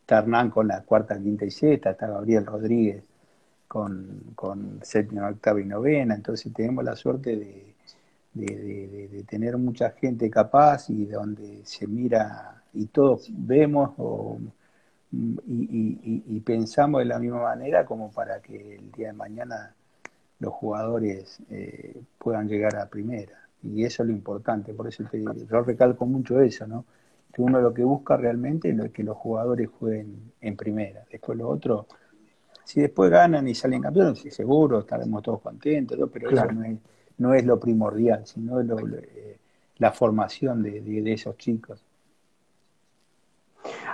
[0.03, 3.03] está Hernán con la cuarta, quinta y sexta, está Gabriel Rodríguez
[3.69, 7.73] con, con séptima, octava y novena, entonces tenemos la suerte de,
[8.33, 13.91] de, tener mucha gente capaz y donde se mira y todos vemos
[15.11, 19.73] y, pensamos de la misma manera como para que el día de mañana
[20.39, 23.39] los jugadores eh, puedan llegar a primera.
[23.63, 26.83] Y eso es lo importante, por eso te, yo recalco mucho eso, ¿no?
[27.33, 31.03] Que uno lo que busca realmente es que los jugadores jueguen en primera.
[31.11, 31.87] Después lo otro,
[32.63, 36.77] si después ganan y salen campeones, seguro estaremos todos contentos, pero eso no es,
[37.17, 39.39] no es lo primordial, sino eh,
[39.79, 41.83] la formación de, esos chicos.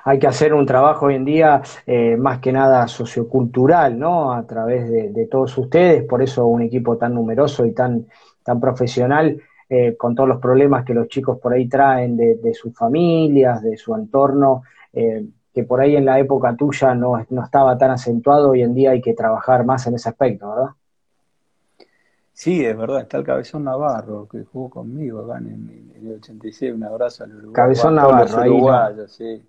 [0.04, 4.34] Hay que hacer un trabajo hoy en día eh, más que nada sociocultural, ¿no?
[4.34, 8.06] A través de, de, todos ustedes, por eso un equipo tan numeroso y tan,
[8.44, 12.74] tan profesional eh, con todos los problemas que los chicos por ahí traen de, sus
[12.76, 17.78] familias, de su entorno, eh, que por ahí en la época tuya no, no, estaba
[17.78, 20.72] tan acentuado, hoy en día hay que trabajar más en ese aspecto, ¿verdad?
[22.34, 26.84] Sí, es verdad, está el Cabezón Navarro, que jugó conmigo acá en, el 86, un
[26.86, 27.54] abrazo al Uruguay.
[27.54, 29.08] Cabezón Navarro, ahí.
[29.08, 29.44] sí.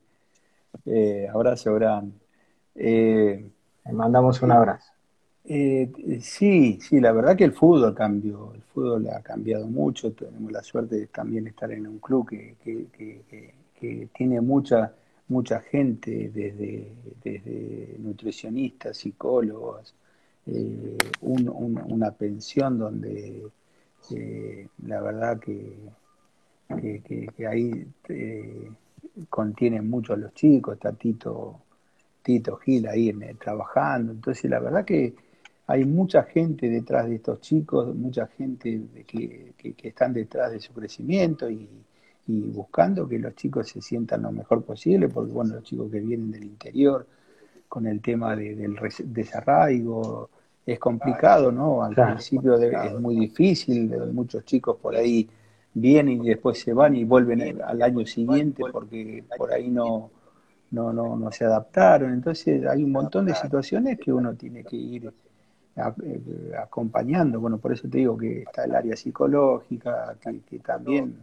[0.87, 2.15] Eh, abrazo grande.
[2.75, 4.91] Le mandamos un abrazo.
[5.45, 10.63] Eh, sí, sí, la verdad que el fútbol cambió, fútbol ha cambiado mucho, tenemos la
[10.63, 14.95] suerte de también estar en un club que, que, tiene mucha,
[15.29, 16.93] mucha gente, desde,
[17.25, 19.95] desde nutricionistas, psicólogos,
[20.47, 23.51] eh, una pensión donde
[24.11, 25.77] eh, la verdad que,
[26.69, 27.87] que, ahí
[29.29, 31.63] contiene mucho a los chicos, está Tito,
[32.23, 35.15] Tito Gil ahí trabajando, entonces la verdad que
[35.71, 39.55] hay mucha gente detrás de estos chicos, mucha gente que,
[39.85, 41.69] están detrás de su crecimiento y,
[42.27, 46.31] buscando que los chicos se sientan lo mejor posible, porque bueno, los chicos que vienen
[46.31, 47.07] del interior,
[47.69, 50.31] con el tema del desarraigo,
[50.67, 51.83] es complicado, ¿no?
[51.83, 55.29] Al principio es muy difícil, muchos chicos por ahí
[55.75, 60.11] vienen y después se van y vuelven al año siguiente porque por ahí no,
[60.71, 62.13] no, no, no se adaptaron.
[62.13, 65.13] Entonces hay un montón de situaciones que uno tiene que ir
[65.88, 67.40] eh, acompañando.
[67.40, 71.16] Bueno, por eso te digo que está el área psicológica, que, también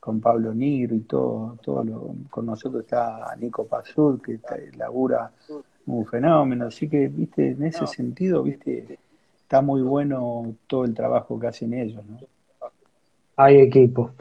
[0.00, 4.38] con Pablo Nigro y todo, todo lo, con nosotros está Nico Pazur, que
[4.76, 5.30] labura
[5.86, 6.66] un fenómeno.
[6.66, 8.98] Así que, viste, en ese sentido, viste,
[9.40, 12.18] está muy bueno todo el trabajo que hacen ellos, ¿no?
[13.36, 14.12] Hay equipo.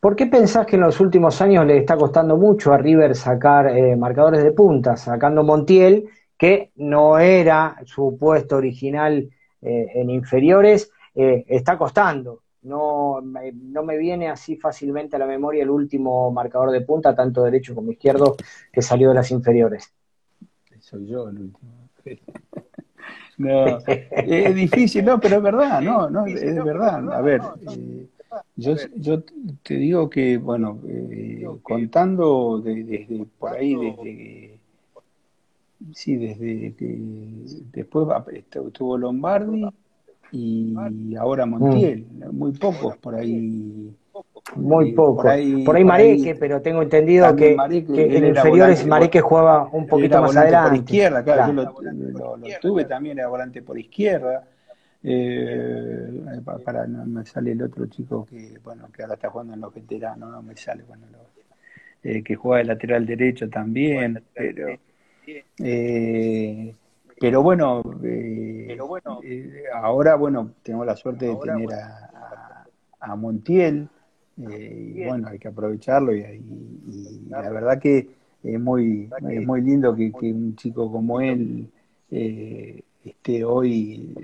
[0.00, 3.68] ¿Por qué pensás que en los últimos años le está costando mucho a River sacar
[3.68, 6.08] eh, marcadores de punta, sacando Montiel
[6.42, 12.40] que no era su puesto original eh, en inferiores, eh, está costando.
[12.62, 17.44] No, no me viene así fácilmente a la memoria el último marcador de punta, tanto
[17.44, 18.34] derecho como izquierdo,
[18.72, 19.92] que salió de las inferiores.
[20.80, 21.70] Soy yo el último.
[23.38, 27.12] No, es difícil, no, pero es verdad, no, no, es verdad.
[27.12, 28.06] A ver, eh,
[28.54, 29.22] yo, yo
[29.62, 30.78] te digo que, bueno,
[31.62, 34.61] contando desde por ahí, desde
[35.92, 36.98] sí, desde que
[37.72, 38.06] después
[38.66, 39.66] estuvo Lombardi
[40.32, 43.94] y ahora Montiel, muy pocos por ahí
[44.56, 45.16] Muy Y poco.
[45.22, 48.60] por ahí- por ahí Mareque, ahí- pero tengo entendido que, Mareque, que él en inferiores
[48.80, 50.68] volante, Mareque jugaba un poquito más adelante.
[50.68, 51.72] por izquierda, claro, Claro.
[51.72, 54.44] yo lo, lo- lo tuve también, era volante por izquierda.
[55.04, 59.54] Eh, pa- para, no me sale el otro chico que, bueno, que ahora está jugando
[59.54, 64.22] en los veteranos, no me sale, bueno, lo- eh, que juega de lateral derecho también,
[64.34, 64.68] pero,
[65.58, 66.74] eh,
[67.18, 68.76] pero bueno, eh,
[69.22, 72.66] eh, ahora, bueno, tengo la suerte de tener a, a-
[73.00, 73.88] a Montiel,
[74.40, 78.08] eh, y bueno, hay que aprovecharlo y, y- y la verdad que
[78.42, 81.68] es muy, es muy lindo que, que un chico como él
[82.10, 84.14] eh, esté hoy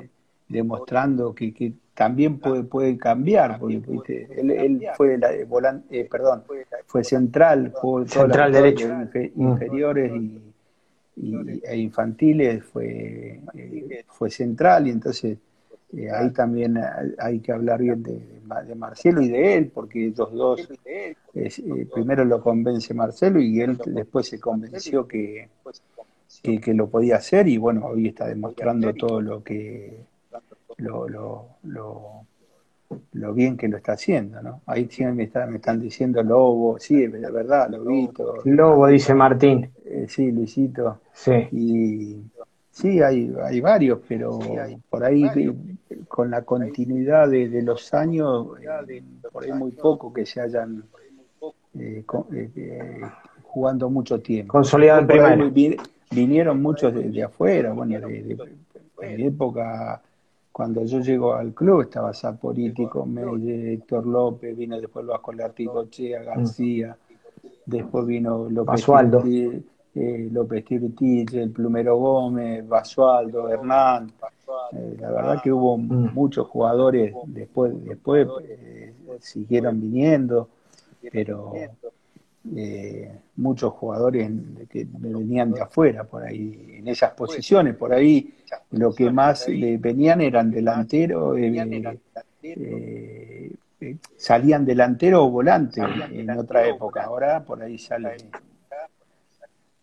[0.49, 4.29] demostrando que, que también puede, puede cambiar, porque ¿viste?
[4.41, 6.43] Él, él fue la, volante, perdón,
[6.87, 8.89] fue central, jugó Central derecho.
[8.89, 9.43] Mm.
[9.43, 10.41] inferiores y,
[11.21, 15.39] y- e infantiles fue, eh, fue central y entonces
[15.97, 16.79] eh, ahí también
[17.19, 18.21] hay- que hablar bien de,
[18.67, 20.69] de Marcelo y de él, porque ellos dos,
[21.35, 25.49] es, eh, primero lo convence Marcelo y él después se convenció que,
[26.43, 30.05] que, que lo podía hacer y bueno, hoy está demostrando todo lo que
[30.79, 32.27] lo, lo, lo,
[33.13, 34.61] lo bien que lo está haciendo, ¿no?
[34.67, 39.71] Ahí sí me, está- me están diciendo Lobo, sí, es verdad, Lobito, Lobo, dice Martín.
[40.05, 41.33] Eh, sí, Luisito, Sí.
[41.53, 42.17] y
[42.71, 44.39] sí, hay, hay varios, pero
[44.89, 45.25] por ahí
[46.07, 50.85] con la continuidad de, de los años, eh, por ahí muy poco que se hayan
[51.79, 53.01] eh, co- eh,
[53.43, 54.53] jugando mucho tiempo.
[54.53, 55.37] Consolidado en primera.
[55.51, 55.77] vi-
[56.11, 60.03] vinieron muchos de, de afuera, bueno, de, de- época,
[60.53, 66.97] cuando yo llego al club, estaba Saporiti, Melle, Héctor López, vino después Vasco Larticochea, García,
[67.67, 68.85] después vino López
[69.95, 74.13] eh, López Tirtich, el Plumero Gómez, Basualdo, Hernán.
[74.73, 76.15] Eh, la verdad que hubo Mm.
[76.15, 80.49] muchos jugadores después, después eh, siguieron viniendo,
[81.11, 81.53] pero
[82.57, 84.31] eh, muchos jugadores
[84.71, 88.35] que venían de afuera por ahí, en esas posiciones, por ahí
[88.71, 91.37] lo que más le venían eran delanteros,
[92.43, 93.53] eh,
[94.17, 95.81] salían delantero o volante
[96.13, 98.17] en otra época, ahora por ahí sale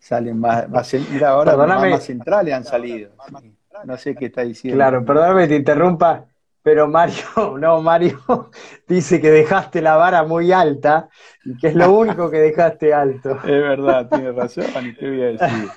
[0.06, 1.80] salen más, más mira, ahora Perdóname.
[1.82, 3.10] más, más centrales han salido.
[3.40, 3.52] sí.
[3.84, 4.78] No sé qué está diciendo.
[4.78, 6.24] Claro, perdóname que te interrumpa,
[6.62, 7.16] pero Mario,
[7.58, 8.20] no, Mario
[8.88, 11.08] dice que dejaste la vara muy alta
[11.44, 13.32] y que es lo único que dejaste alto.
[13.44, 15.70] Es verdad, tiene razón, ¿y qué voy a decir?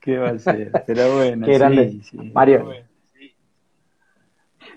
[0.00, 0.70] ¿Qué va a ser?
[0.86, 1.98] Pero bueno, Qué grande.
[2.02, 2.30] sí.
[2.32, 2.70] Mario.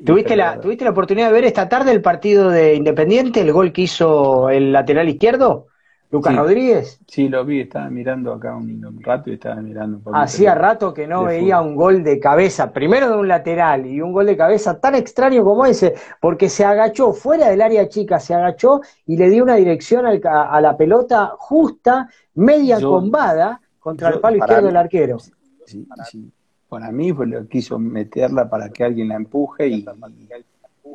[0.05, 3.71] ¿Tuviste la, ¿Tuviste la oportunidad de ver esta tarde el partido de Independiente, el gol
[3.71, 5.67] que hizo el lateral izquierdo,
[6.09, 6.37] Lucas Sí.
[6.39, 6.99] Rodríguez?
[7.05, 10.21] Sí, lo vi, estaba mirando acá un rato y estaba mirando un poquito.
[10.21, 11.69] Hacía de- rato que no veía fútbol.
[11.69, 15.43] un gol de cabeza, primero de un lateral y un gol de cabeza tan extraño
[15.43, 19.55] como ese, porque se agachó fuera del área chica, se agachó y le dio una
[19.55, 24.61] dirección al ca- a la pelota justa, media Yo- combada contra yo- el palo izquierdo
[24.63, 25.17] mí- del arquero.
[25.65, 26.31] Sí, sí.
[26.69, 29.85] Para mí fue lo quiso meterla para que alguien la empuje y, y,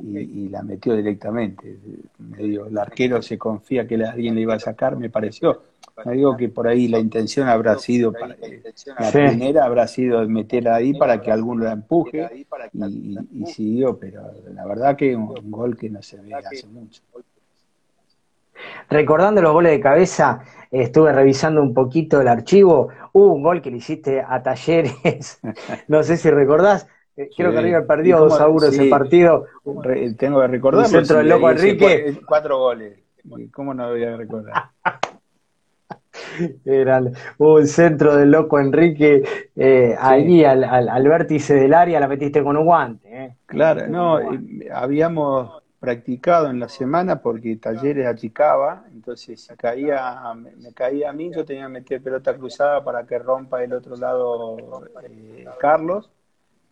[0.00, 1.78] y la metió directamente.
[2.18, 5.62] Medio, el arquero se confía que alguien le iba a sacar, me pareció.
[6.04, 8.28] Me digo que por ahí la intención habrá sido, para,
[8.98, 9.18] la Sí.
[9.18, 14.22] primera habrá sido meterla ahí para que alguno la empuje y, y- y siguió, pero
[14.54, 17.02] la verdad que un, un gol que no se ve hace mucho.
[18.88, 22.88] Recordando los goles de cabeza, estuve revisando un poquito el archivo.
[23.12, 25.40] Hubo un gol que le hiciste a Talleres,
[25.88, 26.86] no sé si recordás.
[27.16, 28.88] Eh, Creo que River ¿Y perdió 2 a 1 ese sí.
[28.88, 29.46] partido.
[29.82, 30.86] Re- tengo que recordarlo.
[30.88, 32.12] Un centro del loco Enrique.
[32.14, 32.98] cua- Cuatro goles.
[33.52, 34.52] ¿Cómo no lo voy a recordar?
[36.64, 37.02] Era
[37.38, 39.22] un centro del loco Enrique
[39.56, 43.08] eh, allí al, al- al vértice del área, la metiste con un guante.
[43.24, 43.36] eh.
[43.46, 44.18] Claro, no,
[44.72, 51.12] habíamos practicado en la semana porque Talleres achicaba, entonces si caía, me, me caía a
[51.12, 54.56] mí, yo tenía que meter pelota cruzada para que rompa el otro lado
[55.02, 56.08] eh, Carlos,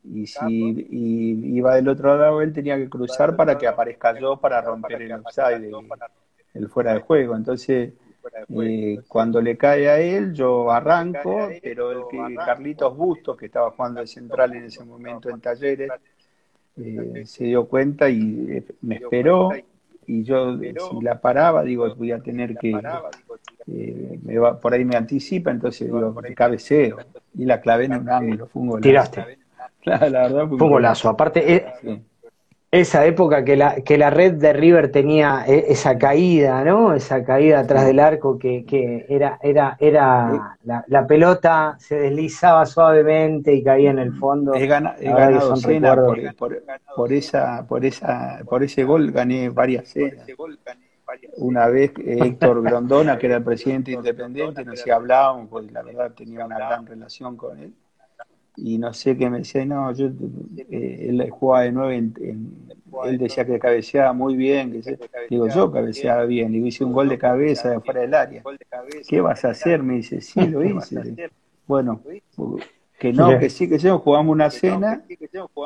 [0.05, 4.39] y si y iba del otro lado él tenía que cruzar para que aparezca yo
[4.39, 5.74] para romper el offside, el,
[6.55, 7.37] el fuera de juego.
[7.37, 7.93] Entonces,
[8.49, 13.70] eh, cuando le cae a él, yo arranco, pero el que Carlitos Bustos, que estaba
[13.70, 15.91] jugando de central en ese momento en Talleres,
[16.77, 19.51] eh, se dio cuenta y eh, me esperó
[20.07, 22.81] y yo si la paraba digo voy a tener que
[23.66, 26.99] eh, me va, por ahí me anticipa entonces digo cabeceo
[27.35, 28.83] y la clavé en un ángulo fue un golazo.
[28.83, 29.39] Tiraste.
[29.85, 31.09] La, la verdad Fue un golazo.
[31.09, 32.03] Aparte, Sí.
[32.72, 36.95] esa época que la, que la red de River tenía eh, esa caída, ¿no?
[36.95, 42.66] Esa caída atrás del arco que, que era, era, era la, la pelota se deslizaba
[42.66, 44.55] suavemente y caía en el fondo.
[44.55, 46.62] He, gana- he ganado por, por-
[46.95, 50.26] por esa, por esa, por ese gol gané varias cenas.
[51.39, 55.83] Una vez eh, Héctor Grondona, que era el presidente independiente, no sé, hablábamos, pues la
[55.83, 57.74] verdad tenía una gran relación con él.
[58.63, 60.07] Y no sé qué me decía, no, yo,
[60.71, 64.99] eh, él jugaba de nueve, en- en- él decía que cabeceaba muy bien, que se-
[65.29, 68.47] digo, yo cabeceaba bien, y hice un gol de cabeza de fuera del área.
[69.07, 69.83] ¿Qué vas a hacer?
[69.83, 71.19] Me dice, sí, lo hice.
[71.67, 72.05] Bueno,
[72.99, 75.05] que no, que sí, que sí, jugamos una cena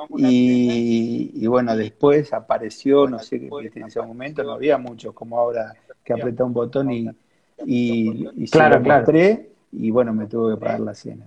[0.09, 5.77] y, y bueno, después apareció, no sé en ese momento no había muchos como ahora
[6.05, 7.17] que apretó un botón y,
[7.65, 11.27] y, y se Claro, lo mostré y bueno, me tuve que pagar la cena.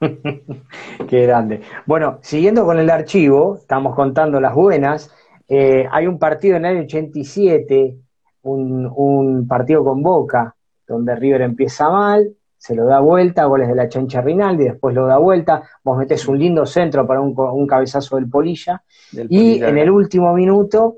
[1.08, 1.60] Qué grande.
[1.86, 5.10] Bueno, siguiendo con el archivo, estamos contando las buenas.
[5.48, 7.96] eh, hay un partido en el año 87,
[8.42, 10.54] un, un partido con Boca,
[10.86, 15.06] donde River empieza mal, se lo da vuelta, goles de la chancha Rinaldi, después lo
[15.06, 18.82] da vuelta, vos metés un lindo centro para un, cabezazo del Polilla,
[19.12, 19.68] Del y Polilla.
[19.68, 20.96] en el último minuto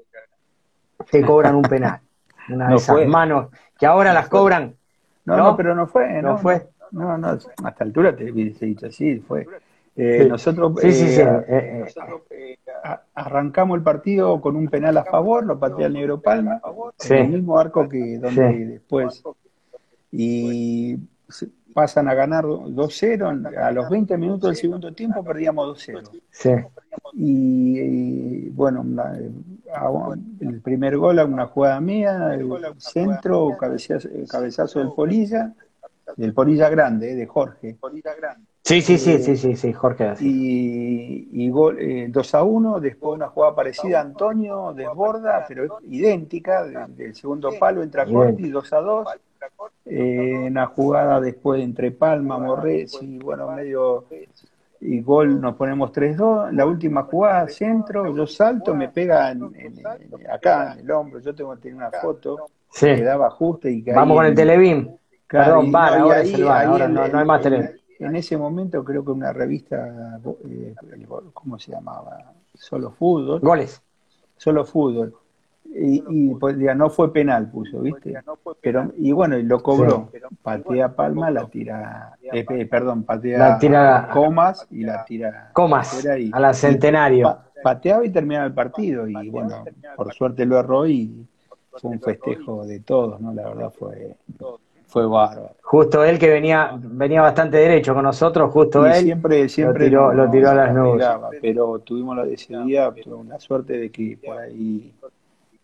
[1.11, 2.01] te cobran un penal.
[2.49, 3.07] Una de No esas fue.
[3.07, 3.49] manos
[3.79, 4.75] que ahora las cobran.
[5.25, 5.57] No, ¿no?
[5.57, 6.69] pero no fue, no, fue.
[6.93, 9.47] No, no, a esta altura te hubiese dicho así, fue.
[9.97, 10.29] Eh, Sí.
[10.29, 11.21] Nosotros Sí, sí, sí.
[11.21, 11.85] eh, eh,
[12.31, 16.61] eh, a- arrancamos el partido con un penal a favor, lo patea el Negro Palma,
[16.97, 17.13] Sí.
[17.15, 18.65] en el mismo arco que donde Sí.
[18.65, 19.23] después.
[20.11, 20.97] Y
[21.75, 23.29] pasan a ganar 2-0,
[23.59, 26.11] a los 20 minutos del segundo tiempo perdíamos 2-0.
[26.31, 26.51] sí.
[27.15, 29.19] Y, y, bueno, la-
[29.75, 35.53] a- el primer gol a una jugada mía, el centro, cabezazo, cabezazo del Polilla,
[36.17, 37.77] del Polilla grande, de Jorge.
[38.65, 40.05] Sí, sí, sí, sí, sí, sí, Jorge.
[40.09, 40.25] así.
[41.33, 45.71] Y, y gol, eh, 2 a 1, después una jugada parecida Antonio, desborda, pero es
[45.89, 49.09] idéntica, de- del segundo palo entra Corti, 2 a 2.
[49.87, 54.05] Eh, una jugada después entre Palma, Morres y bueno, medio
[54.81, 56.53] y gol nos ponemos 3-2.
[56.53, 61.19] La última jugada, centro, yo salto, me pega en- en- en- acá en el hombro,
[61.21, 62.87] yo tengo que tener una foto, Sí.
[62.87, 64.89] que daba justo y que Vamos con el Televim.
[65.33, 67.25] Claro, Perdón, no, y ahora ahí- es el VAR, ahí ahora en- no, no hay
[67.25, 67.81] más en-.
[68.01, 70.75] En ese momento creo que una revista, eh,
[71.33, 72.33] ¿cómo se llamaba?
[72.53, 73.41] Solo Fútbol.
[73.41, 73.83] Goles.
[74.37, 75.15] Solo Fútbol.
[75.75, 78.13] Y, y, pues ya no fue penal, puso, ¿viste?
[78.61, 80.11] Pero, y bueno, y lo cobró.
[80.43, 86.31] Patea Palma, la tira, eh, perdón, patea La tira- Comas y la tira Comas, y-
[86.31, 87.25] a la y Centenario.
[87.25, 89.09] pa- pateaba y terminaba el partido.
[89.09, 89.65] Y bueno,
[89.97, 91.27] por suerte lo erró y
[91.81, 93.33] fue un festejo de todos, ¿no?
[93.33, 94.15] La verdad fue,
[94.93, 95.57] fue bárbaro.
[95.63, 99.05] Justo él que venía, venía bastante derecho con nosotros, justo Y él.
[99.05, 100.95] siempre, siempre lo tiró, lo tiró a las nubes.
[100.95, 104.93] miraba, pero tuvimos la ese día, tuvimos la suerte de que por ahí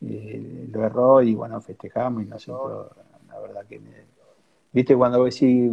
[0.01, 2.89] eh, lo erró y bueno, festejamos y nosotros,
[3.29, 4.09] la verdad que me-
[4.73, 5.71] viste cuando vos decís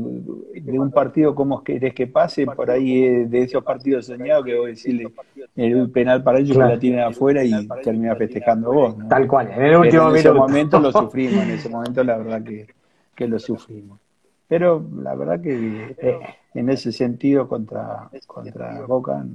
[0.66, 4.58] de un partido cómo querés que pase, por ahí eh, de esos partidos soñados que
[4.58, 5.14] vos decirle
[5.56, 6.72] el penal para ellos Claro.
[6.72, 9.08] que la tienen afuera y termina festejando vos, ¿no?
[9.08, 10.48] Tal cual, en el Pero último en ese minuto.
[10.48, 12.68] momento lo sufrimos, en ese momento la verdad que,
[13.16, 14.00] que lo sufrimos.
[14.48, 16.20] Pero la verdad que eh,
[16.54, 19.26] en ese sentido contra, contra Boca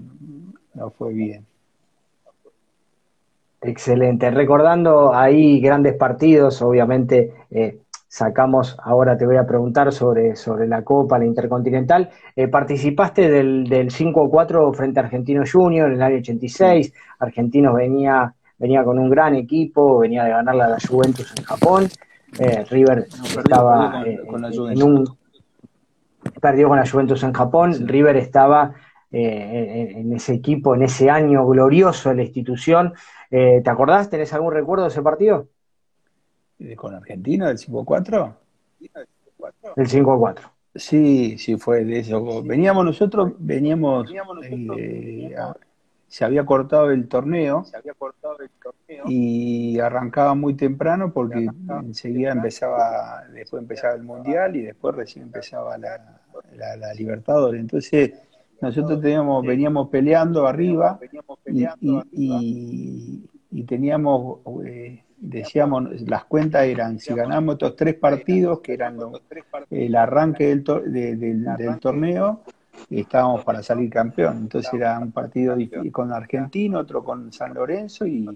[0.75, 1.45] no fue bien.
[3.63, 4.31] Excelente.
[4.31, 10.83] Recordando ahí grandes partidos, obviamente eh, sacamos, ahora te voy a preguntar sobre, sobre la
[10.83, 12.09] Copa, la Intercontinental.
[12.35, 16.93] Eh, participaste del, del 5-4 frente a Argentino Junior en el año 86.
[17.19, 21.89] Argentinos venía, venía con un gran equipo, venía de ganarle a la Juventus en Japón.
[22.39, 25.19] Eh, River estaba con- eh, con la en un
[26.41, 27.75] perdió con la Juventus en Japón.
[27.75, 27.85] Sí.
[27.85, 28.75] River estaba
[29.11, 32.93] eh, en, ese equipo, en ese año glorioso de la institución.
[33.31, 34.09] Eh, ¿Te acordás?
[34.11, 35.49] ¿Tenés algún recuerdo de ese partido?
[36.77, 38.35] ¿Con Argentina del 5-4?
[39.77, 40.51] El 5 a 4.
[40.75, 42.43] Sí, sí, fue de eso.
[42.43, 44.09] Veníamos nosotros, veníamos,
[44.79, 45.57] eh, a-
[46.11, 47.65] se había cortado el torneo
[49.07, 51.47] y arrancaba muy temprano porque
[51.87, 56.21] enseguida empezaba, después empezaba el Mundial y después recién empezaba la,
[56.57, 57.61] la, la Libertadores.
[57.61, 58.13] Entonces
[58.61, 60.99] nosotros teníamos, veníamos peleando arriba
[61.47, 68.61] y, y, y- y teníamos, eh, decíamos, las cuentas eran, si ganamos estos tres partidos,
[68.61, 69.23] que eran los-
[69.71, 72.43] el arranque del, to- de- del, del torneo,
[72.91, 74.39] estábamos para salir campeón.
[74.39, 75.57] Entonces era un partido
[75.93, 78.29] con Argentino, otro con San Lorenzo y,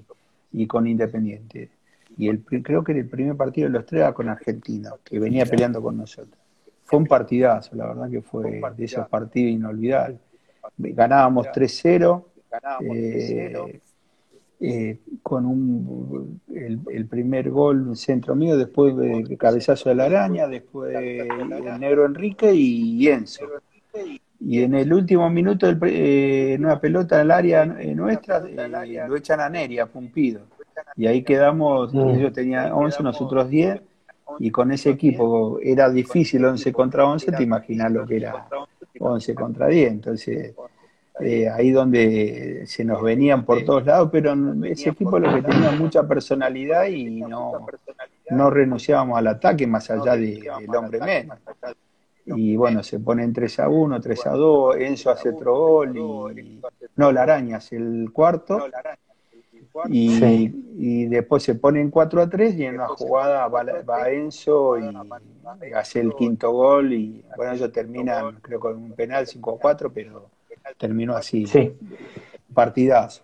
[0.53, 1.71] y con Independiente.
[2.17, 5.19] Y el, creo que era el primer partido de los tres era con Argentino, que
[5.19, 6.39] venía peleando con nosotros.
[6.85, 10.19] Fue un partidazo, la verdad que fue de esos partidos inolvidables.
[10.77, 12.25] Ganábamos 3-0,
[12.83, 13.81] eh,
[14.61, 20.05] eh, con un, el, el primer gol, un centro mío, después de cabezazo de la
[20.05, 23.47] araña, después el negro Enrique y Enzo.
[24.41, 27.95] Y en el último minuto, del pre- eh, en una pelota en el área eh,
[27.95, 28.55] nuestra, eh,
[29.09, 30.41] lo echan a Neri, a Pumpido.
[30.97, 32.11] Y ahí quedamos, Mm.
[32.11, 33.80] ellos tenían 11, nosotros 10,
[34.39, 38.47] y con ese equipo era difícil 11 contra 11, te imaginas lo que era
[38.99, 39.93] 11 contra 10.
[39.93, 40.55] Entonces,
[41.20, 45.70] eh, ahí donde se nos venían por todos lados, pero ese equipo lo que tenía
[45.72, 47.53] mucha personalidad y no,
[48.30, 51.39] no renunciábamos al ataque más allá de- del hombre menos.
[52.27, 55.99] Y bueno, se ponen 3 a 1, 3 a 2, Enzo hace otro gol
[56.39, 56.61] y
[56.97, 58.66] no, la araña hace el cuarto
[59.89, 60.64] y, Sí.
[60.79, 64.85] y después se ponen 4 a 3 y en una jugada va, va Enzo y
[65.75, 69.93] hace el quinto gol y bueno, ellos terminan creo con un penal 5 a 4,
[69.93, 70.31] pero
[70.79, 71.77] terminó así, Sí.
[72.55, 73.22] partidazo,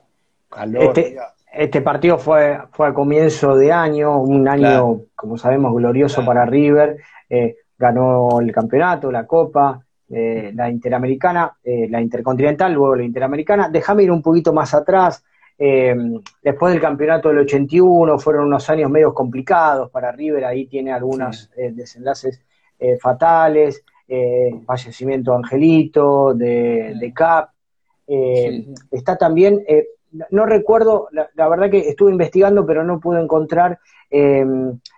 [0.51, 0.83] calor.
[0.99, 1.17] Este,
[1.53, 5.01] este partido fue, fue a comienzo de año, un año, Claro.
[5.17, 6.99] como sabemos, glorioso para River.
[7.29, 13.71] Eh, ganó el campeonato, la Copa, eh, la Interamericana, eh, la Intercontinental, luego la Interamericana.
[13.71, 15.25] Déjame ir un poquito más atrás.
[15.59, 15.97] Eh,
[16.43, 21.51] después del campeonato del 81 fueron unos años medio complicados para River, ahí tiene algunos
[21.57, 22.41] desenlaces
[23.01, 23.83] fatales,
[24.67, 27.51] fallecimiento de Angelito, de, de Cap.
[28.07, 28.75] Sí.
[28.91, 29.63] Está también,
[30.13, 33.79] no- no recuerdo, la, la verdad que estuve investigando, pero no pude encontrar
[34.11, 34.45] eh,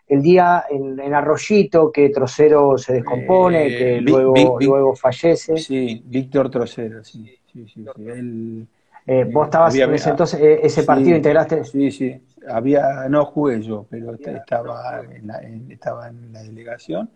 [0.08, 4.96] el día en, en Arroyito que Trocero se descompone, Eh, que Vic- luego, Vic- luego
[4.96, 5.56] fallece.
[5.56, 8.66] Sí, Víctor Trocero, sí, sí, sí, sí, él-
[9.06, 11.64] Eh, vos estabas había- en ese entonces, eh, ese partido integraste.
[11.64, 16.42] Sí, sí, había, no jugué yo, pero est- estaba en la, en- estaba en la
[16.42, 17.10] delegación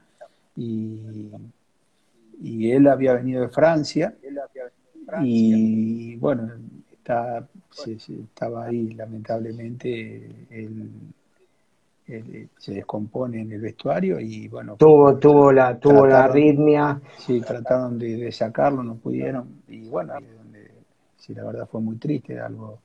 [0.56, 0.98] y,
[2.42, 4.14] y él había venido de Francia
[5.22, 6.50] y bueno,
[6.92, 10.90] está, se- se- estaba ahí lamentablemente, él,
[12.06, 17.00] se descompone en el vestuario y bueno, Tuvo, tuvo la, tuvo la arritmia.
[17.18, 19.62] Sí, trataron de, de sacarlo, no pudieron.
[19.68, 20.70] Y bueno, donde,
[21.16, 22.78] sí, la verdad fue muy triste, algo.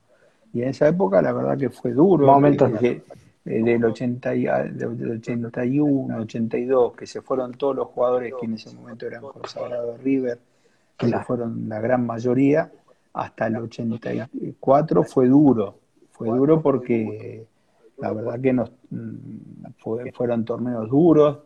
[0.53, 2.25] Y en esa época, la verdad que fue duro.
[2.25, 2.71] Momentos.
[2.81, 3.03] eh,
[3.45, 8.45] eh, del, 80 y- ah, del 81, 82, que se fueron todos los jugadores que
[8.45, 10.39] en ese momento eran consagrados de River,
[10.97, 11.25] que se Claro.
[11.25, 12.71] fueron la gran mayoría,
[13.13, 15.75] hasta el 84 fue duro.
[16.11, 17.45] Fue duro porque
[17.97, 18.71] la verdad que nos
[19.79, 21.39] fue- fueron torneos duros.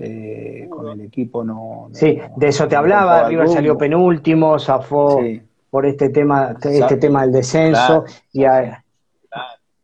[0.00, 3.28] eh, con el equipo no, no- Sí, de eso te no hablaba.
[3.28, 5.42] River salió penúltimo, zafó Sí.
[5.70, 8.04] por este tema, este tema del descenso.
[8.04, 8.04] Claro.
[8.32, 8.44] Y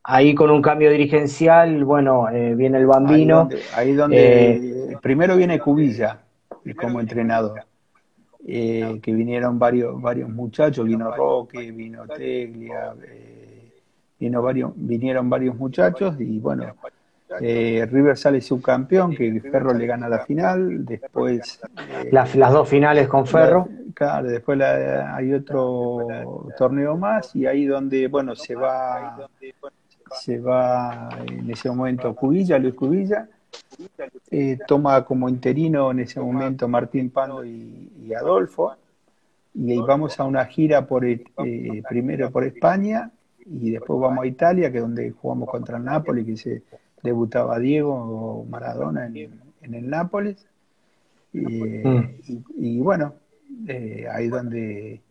[0.05, 3.37] ahí con un cambio dirigencial, bueno, eh, viene el Ahí bambino.
[3.39, 6.21] donde, ahí donde primero viene Cubilla
[6.81, 7.63] como entrenador,
[8.47, 13.73] eh, que vinieron varios, varios muchachos, vino Roque, vino Teglia, eh,
[14.21, 16.67] vino varios, vinieron varios muchachos y bueno,
[17.41, 22.69] eh, River sale subcampeón, que Ferro le gana la final, después eh, Las, las dos
[22.69, 23.69] finales con Ferro.
[23.71, 26.07] la- claro, después la- hay otro
[26.57, 29.29] torneo más y ahí donde, bueno, se va,
[30.21, 33.29] se va en ese momento Cubilla, Luis Cubilla,
[34.31, 38.75] eh, toma como interino en ese momento Martín Pando y, y Adolfo,
[39.55, 41.23] y ahí vamos a una gira por eh,
[41.89, 43.11] primero por España
[43.47, 46.63] y después vamos a Italia, que es donde jugamos contra el Nápoles, que se
[47.05, 50.45] debutaba Diego Maradona en, en el Nápoles.
[51.33, 52.11] Y, Mm.
[52.27, 53.15] y- y bueno,
[53.69, 55.03] eh, ahí donde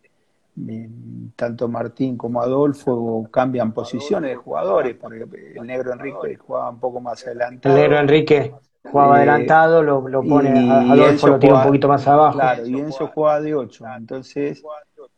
[0.68, 0.88] eh,
[1.36, 5.26] tanto Martín como Adolfo cambian posiciones de jugadores, porque
[5.56, 7.74] el negro Enrique jugaba un poco más El adelantado.
[7.76, 12.06] negro Enrique jugaba Eh, adelantado, lo, lo pone, a- Adolfo lo tira un poquito más
[12.08, 12.38] abajo.
[12.38, 13.84] Claro, y Enzo jugaba de 8.
[13.96, 14.62] Entonces,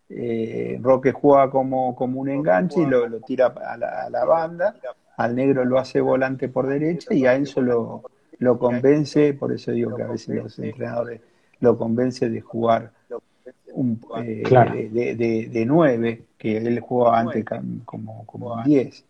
[0.09, 4.25] eh, Roque juega como, como un enganche y lo, lo tira a la, a la
[4.25, 4.75] banda.
[5.17, 8.03] Al negro lo hace volante por derecha y a Enzo lo,
[8.39, 11.21] lo convence, por eso digo que a veces los entrenadores
[11.61, 12.93] lo convence de jugar
[13.73, 14.75] un, eh, Claro.
[14.75, 17.45] de, de, de- de 9, que él jugaba antes
[17.85, 19.05] como, como un 10.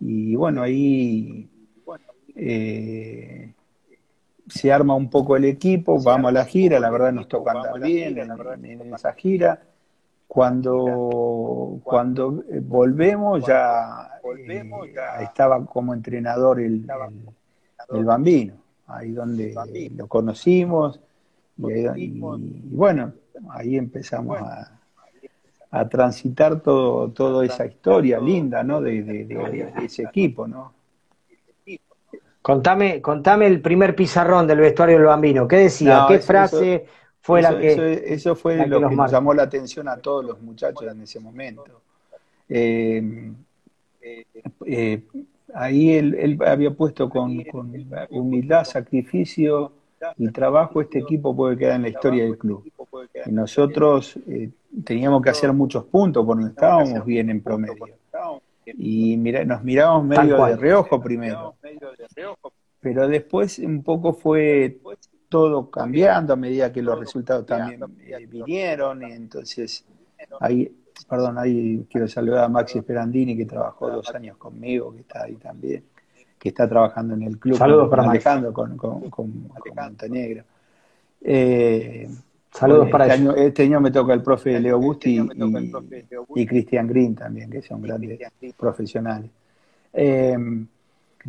[0.00, 1.48] Y bueno, ahí
[2.34, 3.52] eh,
[4.48, 7.80] se arma un poco el equipo, vamos a la gira, la verdad nos toca andar
[7.80, 9.62] bien en, en esa gira.
[10.34, 14.18] Cuando, cuando eh, volvemos ya
[15.20, 18.54] eh, estaba como entrenador el, el, el bambino,
[18.86, 19.52] ahí donde
[19.94, 20.98] lo conocimos
[21.58, 22.18] y, ahí- y-
[22.72, 23.12] y bueno,
[23.50, 24.80] ahí empezamos a,
[25.70, 28.80] a transitar todo, toda esa historia linda ¿no?
[28.80, 29.36] de, de- de-
[29.76, 30.72] de ese equipo, ¿no?
[32.40, 35.46] Contame, contame el primer pizarrón del vestuario del bambino.
[35.46, 35.98] ¿Qué decía?
[36.00, 36.86] No, ¿Qué eso- frase
[37.22, 37.72] fue eso, la que.?
[37.72, 40.92] eso- eso fue que lo nos que nos llamó la atención a todos los muchachos
[40.92, 41.64] en ese momento.
[42.48, 43.32] Eh,
[44.66, 45.02] eh,
[45.54, 47.72] ahí él, él había puesto con, con
[48.10, 49.72] humildad, sacrificio
[50.18, 52.64] y trabajo, este equipo puede quedar en la historia del club.
[53.24, 54.50] Y nosotros eh,
[54.84, 57.86] teníamos que hacer muchos puntos porque no estábamos bien en promedio.
[58.66, 61.54] Y mira, nos mirábamos medio de reojo primero.
[62.80, 64.78] Pero después un poco fue
[65.32, 69.02] todo cambiando a medida que los resultados también eh, vinieron.
[69.02, 69.84] Y entonces,
[70.40, 70.70] ahí,
[71.08, 75.36] perdón, ahí quiero saludar a Maxi Sperandini, que trabajó dos años conmigo, que está ahí
[75.36, 75.82] también,
[76.38, 78.28] que está trabajando en el club Saludos con para Maxi.
[78.28, 80.44] Alejandro, con, con, con, con Montenegro.
[81.20, 82.08] Eh,
[82.50, 83.18] Saludos este para ellos.
[83.18, 87.62] año, este año me toca el profe Leo Busti y, y Cristian Green también, que
[87.62, 88.20] son grandes
[88.56, 89.30] profesionales.
[89.94, 90.36] Eh,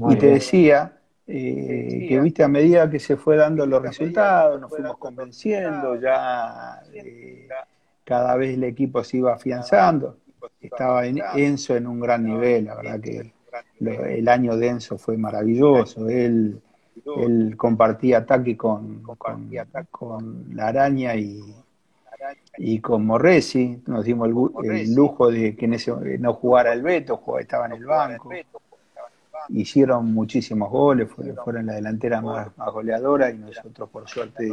[0.08, 0.34] y te bien.
[0.34, 0.98] decía
[1.28, 6.82] eh, que, viste, a medida que se fue dando los resultados, nos fuimos convenciendo, ya
[6.94, 7.48] eh,
[8.04, 10.18] cada vez el equipo se iba afianzando.
[10.62, 13.34] Estaba en, Enzo en un gran nivel, la verdad que
[13.80, 16.08] lo- el año de Enzo fue maravilloso.
[16.10, 16.62] Él,
[17.18, 19.50] él compartía ataque con, con,
[19.92, 21.42] con la araña y,
[22.58, 23.82] y con Morresi.
[23.88, 24.34] Nos dimos el,
[24.94, 28.30] lujo de que en ese, no jugara el Beto, estaba en el banco
[29.50, 34.48] hicieron muchísimos goles, fue- fueron la delantera más, más goleadora y nosotros por suerte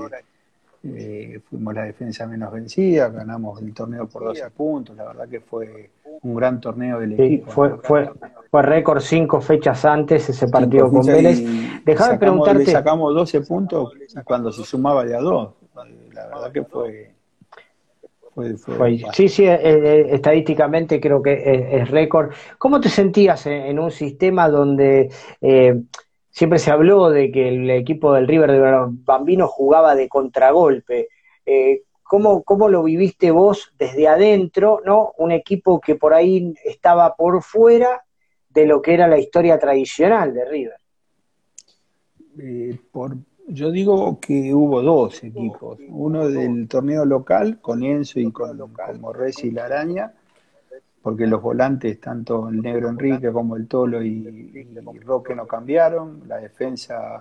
[0.83, 5.41] eh, fuimos la defensa menos vencida, ganamos el torneo por 12 puntos, la verdad que
[5.41, 5.91] fue
[6.23, 7.51] un gran torneo del Sí, equipo.
[7.51, 7.79] fue, ¿no?
[7.83, 8.11] fue,
[8.51, 11.39] fue récord cinco fechas antes ese partido con Vélez.
[11.97, 13.93] sacamos- preguntarte- Le sacamos 12 puntos
[14.25, 15.51] cuando se sumaba de a dos.
[16.15, 17.11] La verdad que fue...
[18.35, 22.33] fue, fue Fue- sí, sí, eh, eh, estadísticamente creo que es, es récord.
[22.59, 25.11] ¿Cómo te sentías en, en un sistema donde
[25.41, 25.83] eh,
[26.31, 31.09] siempre se habló de que el equipo del River de Bambino jugaba de contragolpe?
[31.45, 35.13] Eh, ¿cómo, ¿Cómo lo viviste vos desde adentro, no?
[35.19, 38.05] Un equipo que por ahí estaba por fuera
[38.49, 40.77] de lo que era la historia tradicional de River.
[42.39, 43.17] Eh, por,
[43.53, 49.01] yo digo que hubo dos equipos, uno del torneo local con Enzo y con, con
[49.01, 50.13] Morresi y la Araña,
[51.03, 54.09] porque los volantes, tanto el negro Enrique como el Tolo y,
[54.55, 57.21] y Roque no cambiaron, la defensa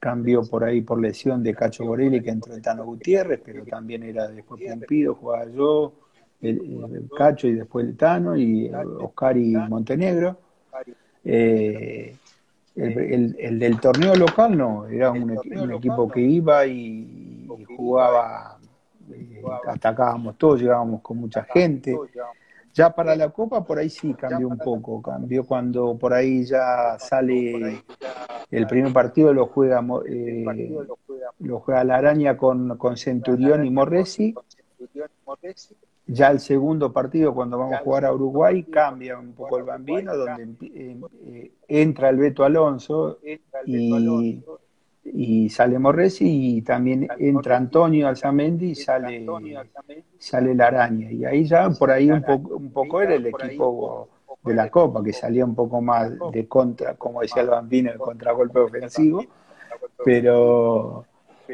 [0.00, 4.02] cambió por ahí por lesión de Cacho Borelli que entró el Tano Gutiérrez, pero también
[4.02, 5.92] era después Pumpido, jugaba yo,
[6.40, 6.56] el,
[6.92, 8.68] el Cacho y después el Tano y
[9.00, 10.38] Oscar y Montenegro.
[11.24, 12.16] Eh,
[12.76, 17.64] el, el, el, del torneo local no, era un, un equipo que iba y, y
[17.76, 18.58] jugaba,
[19.12, 21.96] eh, atacábamos todos, llegábamos con mucha gente.
[22.74, 26.96] Ya para la Copa por ahí sí cambió un poco, cambió cuando por ahí ya
[26.98, 27.82] sale
[28.50, 30.44] el primer partido lo juega eh,
[31.40, 34.34] lo juega la araña con, con Centurión y Morresi.
[36.12, 40.16] Ya el segundo partido, cuando vamos a jugar a Uruguay, cambia un poco el bambino,
[40.16, 43.18] donde eh, eh, entra el Beto Alonso
[43.64, 44.42] y,
[45.04, 49.26] y sale Morresi y también entra Antonio Alzamendi y sale,
[50.18, 51.10] sale la araña.
[51.10, 54.08] Y ahí ya por ahí un poco, un poco era el equipo
[54.44, 57.98] de la Copa, que salía un poco más de contra, como decía el bambino, el
[57.98, 59.24] contragolpe ofensivo,
[60.04, 61.04] pero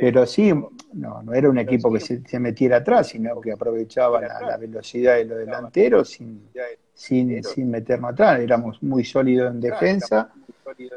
[0.00, 0.52] pero sí,
[0.92, 4.56] no, no era un equipo que se, se metiera atrás, sino que aprovechaba la, la,
[4.56, 6.48] velocidad de los delanteros sin,
[6.94, 8.40] sin, sin meternos atrás.
[8.40, 10.30] Éramos muy sólidos en defensa,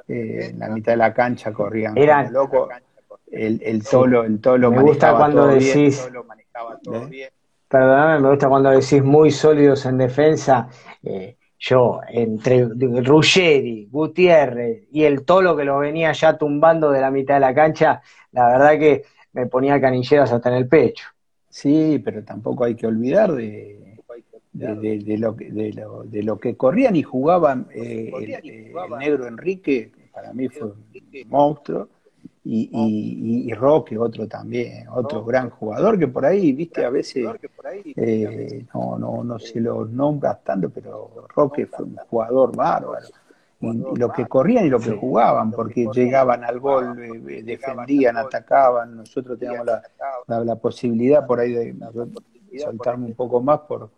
[0.08, 2.70] eh, en la mitad de la cancha corrían Eran, como loco.
[3.32, 6.10] El, el tolo, el tolo me gusta cuando decís,
[7.10, 7.30] bien.
[7.68, 10.68] perdóname, me gusta cuando decís muy sólidos en defensa.
[11.02, 17.12] Eh, yo, entre Ruggeri, Gutiérrez y el Tolo que lo venía ya tumbando de la
[17.12, 18.01] mitad de la cancha,
[18.32, 19.03] la verdad que
[19.34, 21.05] me ponía canilleras hasta en el pecho.
[21.49, 23.95] Sí, pero tampoco hay que olvidar de,
[24.53, 29.91] de, lo, de, lo, de lo que corrían y jugaban eh, el, el, negro Enrique,
[30.12, 30.84] para mí fue un
[31.28, 31.89] monstruo,
[32.44, 37.28] y, y, y, Roque, otro también, otro gran jugador que por ahí, viste, a veces
[37.96, 43.06] eh, no, no, no se lo nombra tanto, pero Roque fue un jugador bárbaro.
[43.60, 48.18] Y, y lo que corrían y lo que jugaban, porque llegaban al gol, eh, defendían,
[48.18, 49.84] atacaban, nosotros teníamos la,
[50.26, 51.76] la, la, posibilidad por ahí de
[52.58, 53.92] soltarme un poco más por,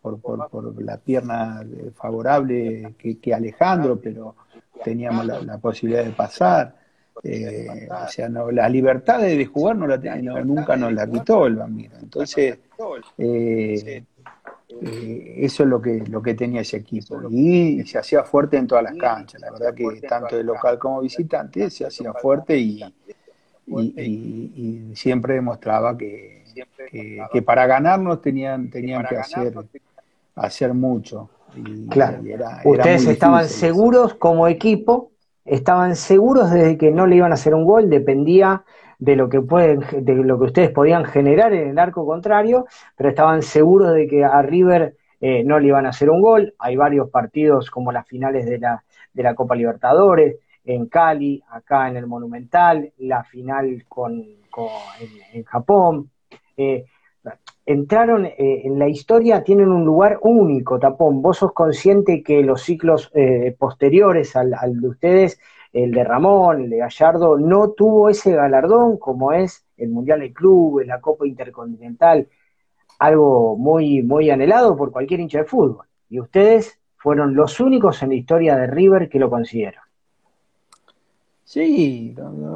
[0.00, 1.62] por, por, por la pierna
[1.96, 4.36] favorable que, que Alejandro, pero
[4.82, 6.83] teníamos la, la posibilidad de pasar.
[7.22, 11.46] Eh, o sea, no, la libertad de jugar no la no, nunca nos la quitó
[11.46, 11.94] el bambino.
[12.00, 12.58] Entonces,
[13.18, 14.04] eh,
[14.82, 17.22] eh, eso es lo que, lo que tenía ese equipo.
[17.30, 19.40] Y, se hacía fuerte en todas las canchas.
[19.40, 22.82] La verdad que tanto de local como visitante se hacía fuerte y,
[23.66, 26.44] y, y siempre demostraba que,
[26.90, 29.54] que, que, para ganarnos tenían, tenían que hacer,
[30.34, 31.30] hacer mucho.
[31.56, 32.24] Y, Claro.
[32.26, 35.12] y era- era Ustedes estaban seguros como equipo,
[35.44, 38.64] estaban seguros de que no le iban a hacer un gol, dependía
[38.98, 42.66] de lo que pueden, de lo que ustedes podían generar en el arco contrario,
[42.96, 46.54] pero estaban seguros de que a River eh, no le iban a hacer un gol.
[46.58, 48.82] Hay varios partidos como las finales de la,
[49.12, 54.24] de la Copa Libertadores, en Cali, acá en el Monumental, la final con,
[55.32, 56.10] en Japón.
[56.56, 56.84] Eh,
[57.66, 61.22] entraron eh, en la historia, tienen un lugar único, Tapón.
[61.22, 65.40] Vos sos consciente que los ciclos eh, posteriores al, al de ustedes,
[65.72, 70.32] el de Ramón, el de Gallardo, no tuvo ese galardón como es el Mundial de
[70.32, 72.28] Clubes, la Copa Intercontinental,
[72.98, 75.86] algo muy, muy anhelado por cualquier hincha de fútbol.
[76.08, 79.82] Y ustedes fueron los únicos en la historia de River que lo consiguieron.
[81.44, 82.14] Sí,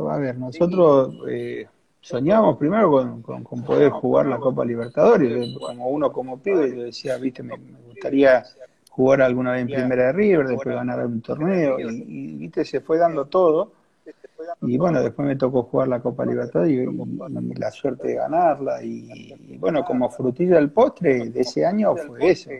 [0.08, 1.66] a ver, nosotros eh,
[2.00, 5.52] soñábamos primero con, con- poder jugar la Copa Libertadores.
[5.52, 8.44] Yo, Como uno como pibe, yo decía, viste, me, gustaría
[8.90, 12.98] jugar alguna vez en Primera de River, después ganar un torneo, y, viste, se fue
[12.98, 13.72] dando todo.
[14.62, 18.82] Y bueno, después me tocó jugar la Copa Libertadores y, la suerte de ganarla.
[18.82, 22.50] Y, y bueno, como frutilla del postre de ese año fue eso,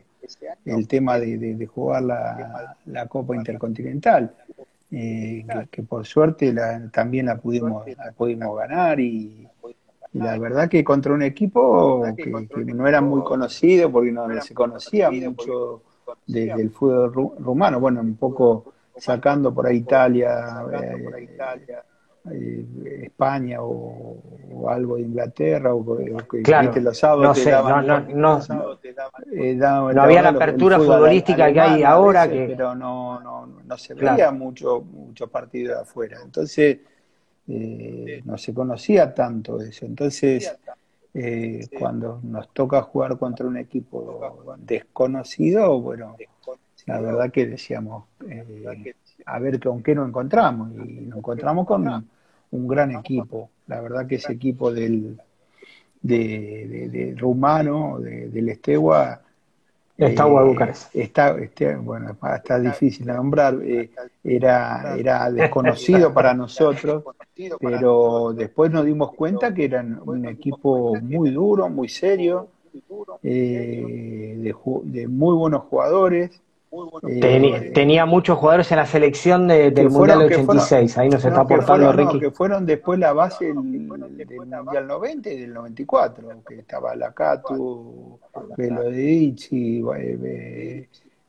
[0.65, 4.33] el tema de, de- de jugar la, la Copa Intercontinental
[4.91, 9.51] eh, que, que por suerte la- también la pudimos, la pudimos ganar y,
[10.13, 14.41] y la verdad que contra un equipo que, que no era muy conocido porque no
[14.41, 15.83] se conocía mucho
[16.27, 18.67] de- del fútbol ru- rumano, bueno, un poco
[18.97, 21.29] sacando por ahí Italia, eh,
[22.33, 22.65] eh,
[23.05, 24.21] España o,
[24.53, 25.97] o algo de Inglaterra o, o
[26.29, 28.79] que Claro, viste, los sábados no te sé, daban- no, no, no,
[29.33, 33.21] eh, daban- No había la apertura fútbol futbolística que hay ahora veces, que- pero no,
[33.21, 34.17] no, no se Claro.
[34.17, 36.19] veía mucho, mucho partido de afuera.
[36.25, 36.79] Entonces,
[37.49, 39.87] eh, no se conocía tanto eso.
[39.87, 40.57] Entonces,
[41.15, 46.17] eh, cuando nos toca jugar contra un equipo desconocido, bueno,
[46.87, 48.95] la verdad que decíamos, eh,
[49.27, 50.71] a ver con qué nos encontramos.
[50.73, 51.85] Y nos encontramos con
[52.51, 53.51] un gran equipo.
[53.67, 55.19] La verdad que ese equipo del
[56.01, 59.21] de, de, de rumano, de, del Estegua,
[59.99, 60.95] Estagua eh, Bucarest.
[60.95, 63.91] está, este, bueno, está difícil de nombrar, eh,
[64.23, 67.03] era, era desconocido para nosotros,
[67.61, 72.49] pero después nos dimos cuenta que eran un equipo muy duro, muy serio,
[73.25, 74.37] eh,
[74.85, 76.41] de muy buenos jugadores.
[76.71, 80.99] Eh, Teni- tenía muchos jugadores en la selección de- del fueron- Mundial que fueron- 86,
[80.99, 82.21] ahí nos no, está aportando fueron, no, Ricky.
[82.21, 83.55] que fueron después la base del,
[84.17, 88.19] del Mundial 90 y del 94, que estaba Lacatu,
[88.57, 89.83] Velodici,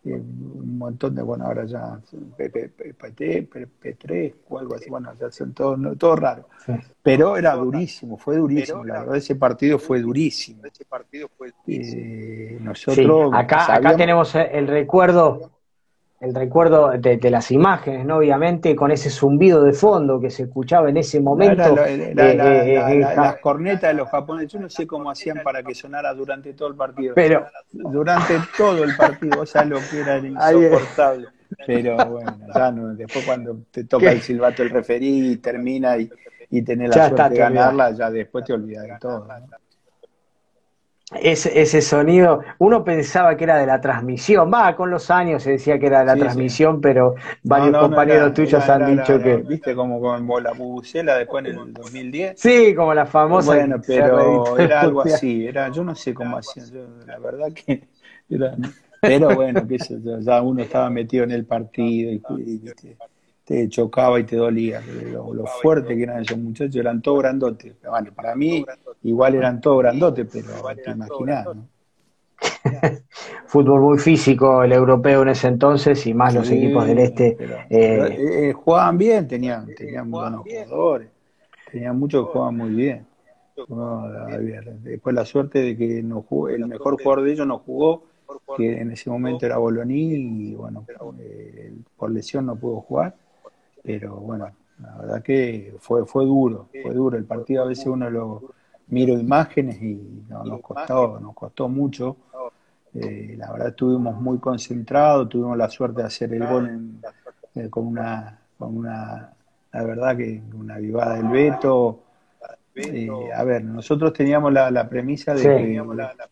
[0.06, 2.00] eh, eh, eh, un montón de, bueno, ahora ya
[2.38, 6.48] P- P- P- P- P3 o algo así, bueno, ya son todos no, todo raro.
[6.66, 6.74] Sí.
[7.02, 10.62] Pero era durísimo, fue durísimo, la verdad ese partido fue durísimo.
[10.64, 15.52] Eh, Sí, nosotros acá, acá sabíamos- tenemos el recuerdo,
[16.20, 18.18] el recuerdo de, de las imágenes, ¿no?
[18.18, 21.76] Obviamente, con ese zumbido de fondo que se escuchaba en ese momento.
[21.76, 25.64] La- la- la- eh, las cornetas de los japoneses, yo no sé cómo hacían para
[25.64, 27.14] que sonara durante todo el partido.
[27.16, 31.28] Pero, durante todo el partido, o sea, lo que era insoportable.
[31.66, 34.16] Pero bueno, ya no, después cuando te toca ¿Qué?
[34.16, 36.10] el silbato el referí y termina y,
[36.50, 39.26] y tenés la Ya suerte está, de ganarla, ya después te olvidas de todo.
[39.28, 39.69] ¿no?
[41.22, 45.52] Ese, ese sonido, uno pensaba que era de la transmisión, va, con los años se
[45.52, 46.24] decía que era de la Sí, sí.
[46.24, 49.36] transmisión, pero varios No, no, no, compañeros era- tuyos era- han era- dicho que...
[49.38, 52.40] Viste como con la bubucela después en el 2010.
[52.40, 53.56] Sí, como la famosa...
[53.56, 56.68] Bueno, pero era algo así, era, yo no sé cómo hacían,
[57.08, 57.88] la verdad que
[58.30, 58.56] era,
[59.02, 59.68] pero bueno,
[60.22, 62.74] ya uno estaba metido en el partido y, y,
[63.50, 67.76] te chocaba y te dolía, lo, lo fuerte que eran esos muchachos, eran todos grandotes,
[67.90, 68.64] bueno, para mí
[69.04, 71.68] igual eran todos grandotes, pero te imaginás, ¿no?
[73.48, 77.36] Fútbol muy físico el europeo en ese entonces y más los Sí, equipos del este.
[77.38, 81.10] pero- eh, pero, eh, jugaban bien, tenían, tenían buenos jugadores,
[81.72, 83.06] tenían muchos que jugaban muy bien.
[83.68, 84.08] No,
[84.84, 88.04] después la suerte de que no jugó, el mejor jugador de ellos no jugó,
[88.56, 90.86] que en ese momento era Boloní, y bueno,
[91.20, 93.16] eh, por lesión no pudo jugar,
[93.84, 94.50] pero bueno,
[94.82, 97.18] la verdad que fue, fue duro, fue duro.
[97.18, 98.44] El partido a veces uno lo
[98.88, 102.16] miro imágenes y no, nos costó, nos costó mucho.
[102.94, 107.02] Eh, la verdad estuvimos muy concentrados, tuvimos la suerte de hacer el gol en-
[107.56, 109.34] eh, con una, con una,
[109.72, 112.00] la verdad que una vivada del Beto.
[112.76, 115.48] Eh, a ver, nosotros teníamos la, la premisa de Sí.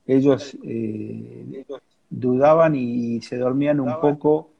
[0.05, 1.65] que ellos eh,
[2.09, 4.51] dudaban y se dormían un poco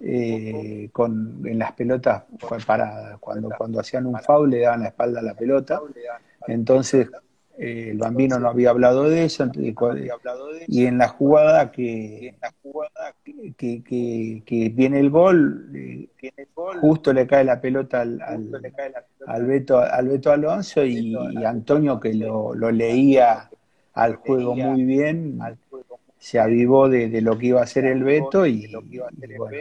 [0.00, 2.24] eh, con, en las pelotas
[2.66, 3.18] paradas.
[3.20, 5.84] Cuando, cuando hacían un foul le daban la espalda a la pelota.
[6.46, 7.08] Entonces
[7.58, 9.50] eh, el bambino no había hablado de eso.
[9.74, 9.96] cu-
[10.66, 12.34] y en la jugada que
[13.56, 16.08] que, que, que viene el gol, eh,
[16.72, 22.14] justo le cae la pelota al, al, Beto, al Beto Alonso y, y Antonio que
[22.14, 23.50] lo, lo leía
[23.92, 25.52] al juego muy bien,
[26.20, 29.58] se avivó de, de lo que iba a hacer el Beto y, y bueno,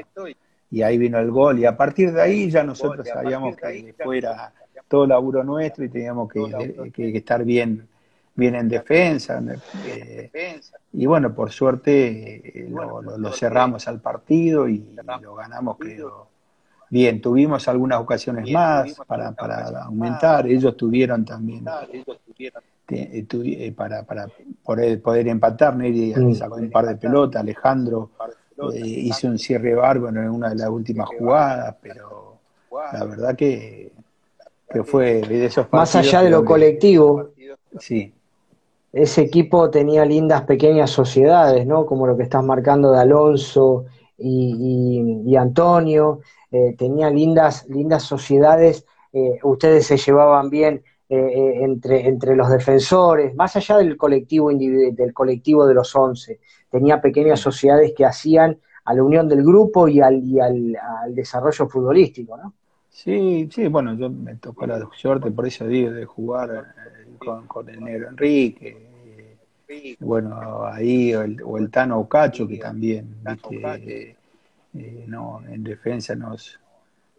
[0.71, 1.59] y ahí vino el gol.
[1.59, 4.53] Y a partir de ahí ya nosotros sabíamos que fuera
[4.89, 7.87] todo laburo nuestro y teníamos que, que- que estar bien,
[8.35, 9.41] bien en defensa.
[9.83, 10.31] eh,
[10.93, 16.27] y bueno, por suerte eh, lo, lo- lo cerramos al partido y lo ganamos, creo.
[16.89, 21.63] Bien, tuvimos algunas ocasiones más para, para aumentar, ellos tuvieron también
[22.85, 24.27] te- eh, eh, para, para
[24.63, 26.33] poder, poder empatar, Neri Mm.
[26.33, 28.09] sacó un par de pelotas, Alejandro
[28.73, 32.37] eh, hizo un cierre bárbaro en una de las últimas jugadas, pero
[32.91, 33.91] la verdad que,
[34.71, 37.29] que fue de esos Más partidos allá de lo donde- colectivo,
[37.79, 38.11] Sí,
[38.91, 41.85] ese equipo tenía lindas pequeñas sociedades, ¿no?
[41.85, 43.85] Como lo que estás marcando de Alonso
[44.17, 46.21] y, y- y Antonio,
[46.51, 52.49] eh, tenía lindas, lindas sociedades, eh, ustedes se llevaban bien eh, eh, entre, entre los
[52.49, 56.39] defensores, más allá del colectivo del colectivo de los once,
[56.69, 61.15] tenía pequeñas sociedades que hacían a la unión del grupo y al, y al, al
[61.15, 62.53] desarrollo futbolístico, ¿no?
[62.89, 67.47] sí, sí, bueno, yo me tocó la suerte, por eso digo, de jugar eh, con,
[67.47, 68.77] con el negro Enrique.
[69.99, 74.18] Bueno, ahí o el, o el Tano Ocacho, que también, viste,
[74.75, 76.59] eh, no, en defensa nos,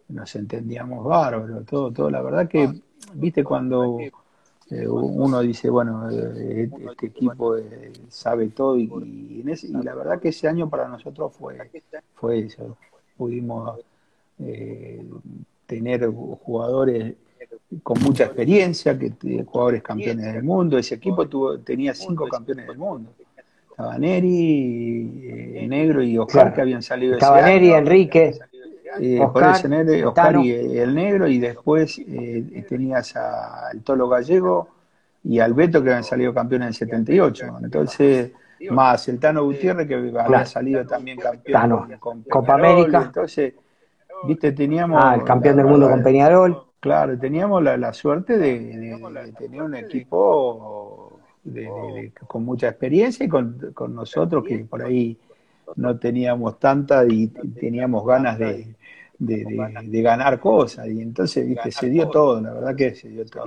[0.09, 2.81] nos entendíamos bárbaro, todo, todo, la verdad que,
[3.13, 3.97] viste, cuando
[4.69, 8.83] eh, uno dice, bueno, eh, este equipo eh, sabe todo y,
[9.37, 11.57] y en ese- y la verdad que ese año para nosotros fue,
[12.15, 12.77] fue eso,
[13.17, 13.79] pudimos
[14.39, 15.05] eh,
[15.65, 17.15] tener jugadores
[17.83, 19.13] con mucha experiencia, que
[19.45, 20.77] jugadores campeones del mundo.
[20.77, 23.11] Ese equipo tuvo, tenía cinco campeones del mundo.
[23.71, 25.21] Estaba Neri,
[25.55, 26.55] eh, Negro y Oscar Claro.
[26.55, 27.77] que habían salido ese Estaba Neri, año.
[27.79, 28.33] Enrique,
[28.99, 34.67] Eh, por Oscar, y el Negro, y después eh, tenías al Tolo Gallego
[35.23, 37.57] y al Beto que habían salido campeones en el 78.
[37.63, 38.31] Entonces,
[38.69, 40.45] más el Tano Gutiérrez que había Claro.
[40.45, 41.87] salido también campeón Tano.
[41.99, 42.53] con, con Copa.
[42.55, 43.03] América.
[43.05, 43.53] Entonces,
[44.27, 45.01] viste, teníamos.
[45.01, 46.63] ah, el campeón la del mundo con Peñarol.
[46.81, 50.80] Claro, teníamos la, la suerte de, de- de tener un equipo
[51.43, 55.17] de- de- de- con mucha experiencia y con, con nosotros que por ahí
[55.75, 58.75] no teníamos tanta y teníamos ganas de,
[59.19, 60.87] de- de- de ganar cosas.
[60.87, 63.45] Y entonces, viste, se dio todo, la verdad que se dio todo.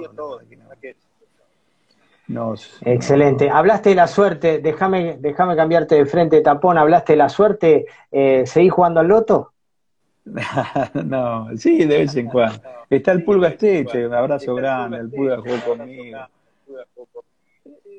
[2.28, 2.44] no-
[2.86, 3.50] Excelente.
[3.50, 6.78] Hablaste de la suerte, déjame déjame cambiarte de frente, tapón.
[6.78, 9.52] Hablaste de la suerte, eh, ¿seguís jugando al loto?
[11.04, 12.60] no, sí, de vez en cuando.
[12.90, 16.18] Está el Pulga Esteche, un abrazo grande, el Pulga jugó conmigo.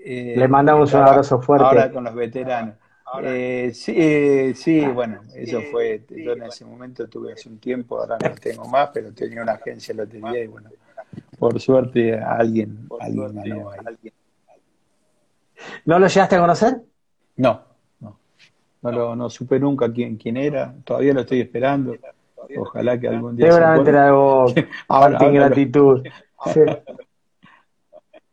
[0.08, 1.66] Eh, Le mandamos un abrazo fuerte.
[1.66, 2.76] Ahora con los veteranos.
[3.24, 8.00] Eh, sí, eh, sí, bueno, eso fue, yo en ese momento tuve hace un tiempo,
[8.00, 10.70] ahora no tengo más, pero tenía una agencia de lotería y bueno,
[11.40, 14.12] por suerte alguien, alguien ganó ahí.
[15.86, 16.82] ¿No lo llegaste a conocer?
[17.38, 17.62] No,
[18.00, 18.20] no,
[18.82, 21.96] no lo no supe nunca quién, quién era, todavía lo estoy esperando,
[22.58, 23.94] ojalá que algún día se Seguramente encuentre.
[23.94, 24.54] era de vos,
[24.88, 26.04] Ahora- Martín ahora lo- Gratitud.
[26.54, 26.60] Sí.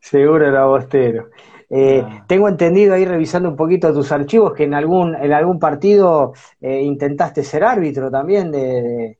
[0.02, 1.30] Seguro era bostero.
[1.70, 2.24] Eh, Ah.
[2.28, 6.82] tengo entendido ahí revisando un poquito tus archivos que en algún, en algún partido eh,
[6.82, 9.18] intentaste ser árbitro también de, de-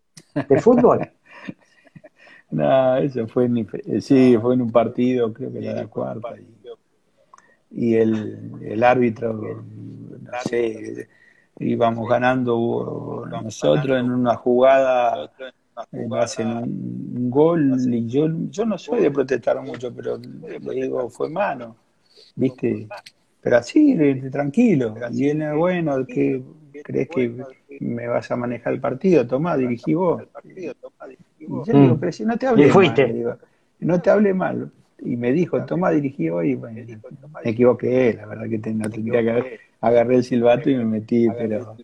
[0.49, 1.01] de fútbol.
[2.51, 6.35] No, eso fue en, eh, sí, fue en un partido, creo que era la cuarta.
[6.39, 6.47] Y,
[7.71, 11.09] y el, el árbitro, no sé,
[11.59, 15.31] íbamos ganando nosotros en una jugada,
[15.93, 20.75] eh, hacen un, un gol y yo, yo no soy de protestar mucho, pero le
[20.75, 21.77] digo, fue mano,
[22.35, 22.87] ¿viste?
[23.41, 23.97] Pero así,
[24.31, 24.95] tranquilo.
[25.13, 26.43] Y él, bueno, ¿qué
[26.83, 27.35] crees que
[27.81, 29.27] me vas a manejar el partido?
[29.27, 30.23] Tomá, dirigí vos.
[31.39, 31.99] Y yo digo, Mm.
[31.99, 33.13] pero si no te hablé mal, fuiste.
[33.13, 33.37] digo,
[33.81, 34.71] no te hablé mal.
[35.01, 36.53] Y me dijo, toma, dirigí hoy.
[36.53, 36.81] Y bueno,
[37.45, 39.61] me equivoqué, la verdad que no tendría que haber.
[39.81, 41.77] Agarré el silbato y me metí, pero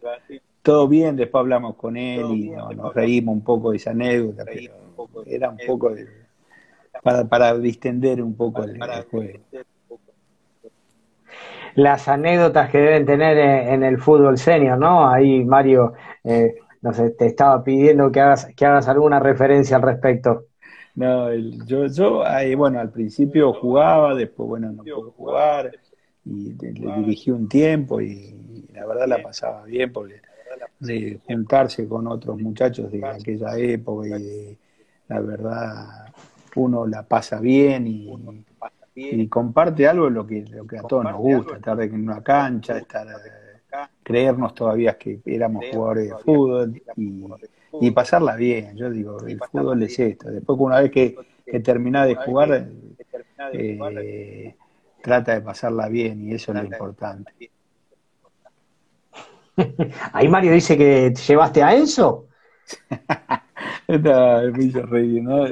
[0.68, 1.16] todo bien.
[1.16, 4.74] Después hablamos con él y no, nos reímos un poco de esa anécdota, pero
[5.24, 6.06] era un poco de,
[7.02, 9.40] para, para distender un poco el, el juego.
[11.74, 15.08] Las anécdotas que deben tener en, en el fútbol senior, ¿no?
[15.08, 15.94] Ahí Mario,
[16.24, 20.44] eh, no sé, te estaba pidiendo que hagas, que hagas alguna referencia al respecto.
[20.94, 25.70] No, el- yo, yo ahí, bueno, al principio jugaba, después, bueno, no pude jugar,
[26.24, 30.20] y le, le dirigí un tiempo y, la verdad la pasaba bien porque
[30.80, 34.58] de juntarse con otros muchachos de aquella época y de,
[35.08, 36.12] la verdad
[36.54, 38.12] uno la pasa bien y,
[38.94, 42.78] y comparte algo lo que, lo que a todos nos gusta, estar en una cancha,
[42.78, 43.06] estar
[44.02, 47.24] creernos todavía que éramos jugadores de fútbol y,
[47.80, 48.76] y pasarla bien.
[48.76, 50.30] Yo digo, el fútbol es esto.
[50.30, 52.68] Después, una vez que, que terminás de jugar,
[53.52, 54.56] eh,
[55.02, 57.50] trata de pasarla bien y eso es lo importante.
[60.12, 62.28] Ahí Mario dice que te llevaste a Enzo.
[63.88, 65.44] Esta me hizo reír, ¿no?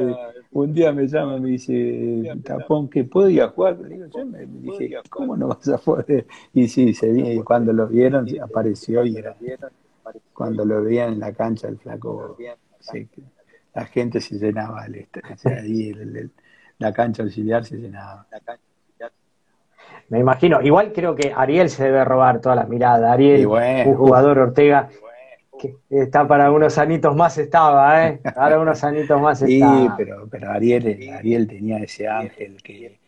[0.50, 3.78] Un día me llama y me dice, Tapón, que podía jugar.
[3.78, 6.26] Le digo, yo me dije, ¿cómo no vas a poder?
[6.52, 9.36] Y sí, se vi, y cuando lo vieron, apareció y era.
[10.32, 12.42] Cuando lo veían en la cancha, el flaco,
[12.80, 13.08] sí,
[13.74, 16.32] la gente se llenaba, el, o sea, ahí el, el,
[16.78, 18.26] la cancha auxiliar se llenaba.
[20.08, 23.12] Me imagino, igual creo que Ariel se debe robar toda la mirada.
[23.12, 24.88] Ariel, bueno, un jugador Ortega,
[25.58, 28.20] que está para unos anitos más estaba, ¿eh?
[28.34, 29.96] Para unos anitos más sí, estaba.
[29.96, 32.98] pero, pero Ariel, Ariel tenía ese ángel que,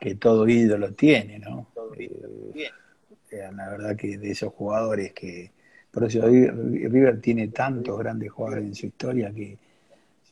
[0.00, 1.66] que todo ídolo tiene, ¿no?
[1.96, 5.50] Eh, la verdad que de esos jugadores que,
[5.90, 9.56] por eso River tiene tantos grandes jugadores en su historia que,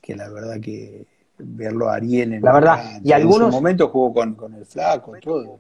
[0.02, 1.06] que la verdad que
[1.42, 4.64] verlo a Ariel en la verdad, y algunos en su momento jugó con, con el
[4.64, 5.58] flaco, todo.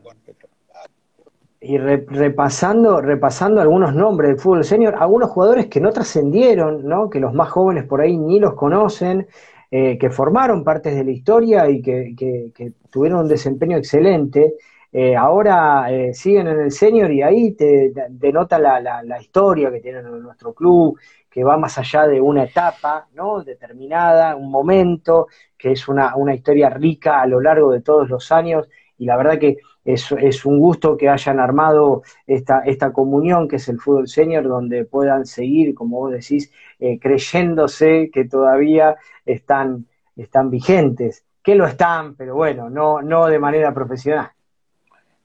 [1.62, 7.10] Y re, repasando, repasando algunos nombres del fútbol senior, algunos jugadores que no trascendieron, ¿no?
[7.10, 9.26] que los más jóvenes por ahí ni los conocen,
[9.70, 14.54] eh, que formaron partes de la historia y que, que, que tuvieron un desempeño excelente,
[14.92, 19.20] eh, ahora eh, siguen en el senior y ahí te, te denota la, la, la,
[19.20, 20.98] historia que tienen en nuestro club,
[21.30, 23.44] que va más allá de una etapa ¿no?
[23.44, 25.28] determinada, un momento,
[25.60, 29.16] que es una, una historia rica a lo largo de todos los años y la
[29.16, 33.78] verdad que es, es, un gusto que hayan armado esta, esta comunión que es el
[33.78, 39.86] fútbol senior, donde puedan seguir, como vos decís, eh, creyéndose que todavía están,
[40.16, 44.30] están vigentes, que lo están, pero bueno, no, no de manera profesional.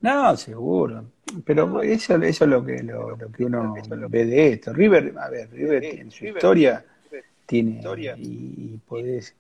[0.02, 1.04] No, seguro.
[1.44, 3.74] Pero eso, eso es lo que, lo, lo que uno
[4.10, 4.72] ve de esto.
[4.72, 6.84] River, a ver, River en su historia
[7.46, 9.36] tiene y, y podés,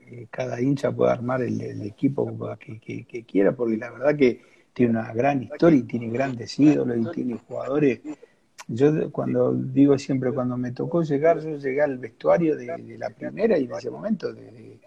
[0.00, 4.16] eh, cada hincha puede armar el, el equipo que, que, que, quiera, porque la verdad
[4.16, 4.40] que
[4.72, 8.00] tiene una gran historia y tiene grandes ídolos y tiene jugadores.
[8.68, 13.10] Yo cuando digo siempre, cuando me tocó llegar, yo llegué al vestuario de, de la
[13.10, 14.78] primera y en ese momento, de,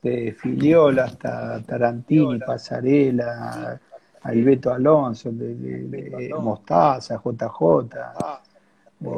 [0.00, 3.80] de Filiola hasta Tarantini, Pasarela,
[4.22, 7.88] Alberto Alonso, de, de Mostaza, JJ,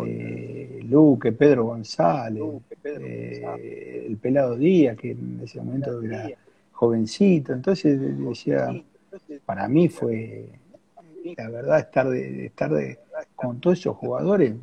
[0.07, 2.43] eh, Luque, Pedro González,
[2.85, 6.31] eh, el Pelado Díaz, que en ese momento era
[6.73, 7.53] jovencito.
[7.53, 8.69] Entonces decía,
[9.45, 10.49] para mí fue,
[11.37, 12.99] la verdad, estar de, estar de,
[13.35, 14.55] con todos esos jugadores,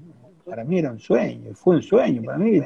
[0.45, 2.23] para mí era un sueño, fue un sueño.
[2.23, 2.61] Para mí,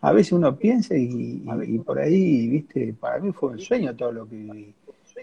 [0.00, 3.94] a veces uno piensa y, y, y por ahí, viste, para mí fue un sueño
[3.94, 4.74] todo lo que viví.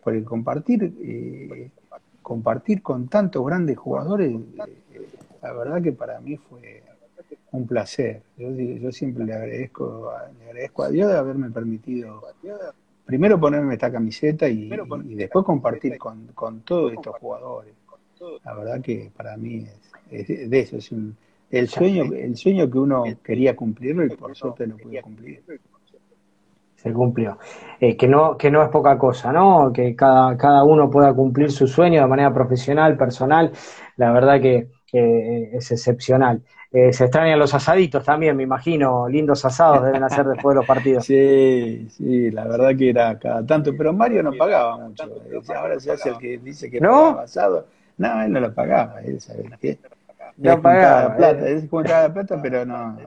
[0.03, 1.69] Porque compartir, eh,
[2.21, 4.35] compartir con tantos grandes jugadores,
[5.41, 6.83] la verdad que para mí fue
[7.51, 8.21] un placer.
[8.37, 12.21] Yo, yo siempre le agradezco, le agradezco a Dios de haberme permitido
[13.07, 14.69] primero ponerme esta camiseta y,
[15.05, 17.73] y después compartir con, con, todos estos jugadores.
[18.43, 19.65] La verdad que para mí
[20.11, 21.15] es, es de eso, es un,
[21.49, 25.41] el sueño, el sueño que uno quería cumplirlo y por suerte lo pude cumplir.
[26.75, 27.39] Se cumplió.
[27.79, 29.71] Eh, que no, que no es poca cosa, ¿no?
[29.73, 33.51] Que cada, cada uno pueda cumplir su sueño de manera profesional, personal,
[33.95, 36.41] la verdad que eh, es excepcional.
[36.71, 40.65] Eh, se extrañan los asaditos también, me imagino, lindos asados deben hacer después de los
[40.65, 41.05] partidos.
[41.07, 45.09] Sí, sí, la verdad que era cada tanto, pero Mario no pagaba mucho.
[45.55, 47.19] Ahora se hace el que dice que ¿No?
[47.19, 47.67] asado.
[47.97, 49.79] No, él no lo pagaba, él sabe qué.
[50.37, 51.15] No pagaba.
[51.15, 52.97] Plata, él juntaba plata, pero no,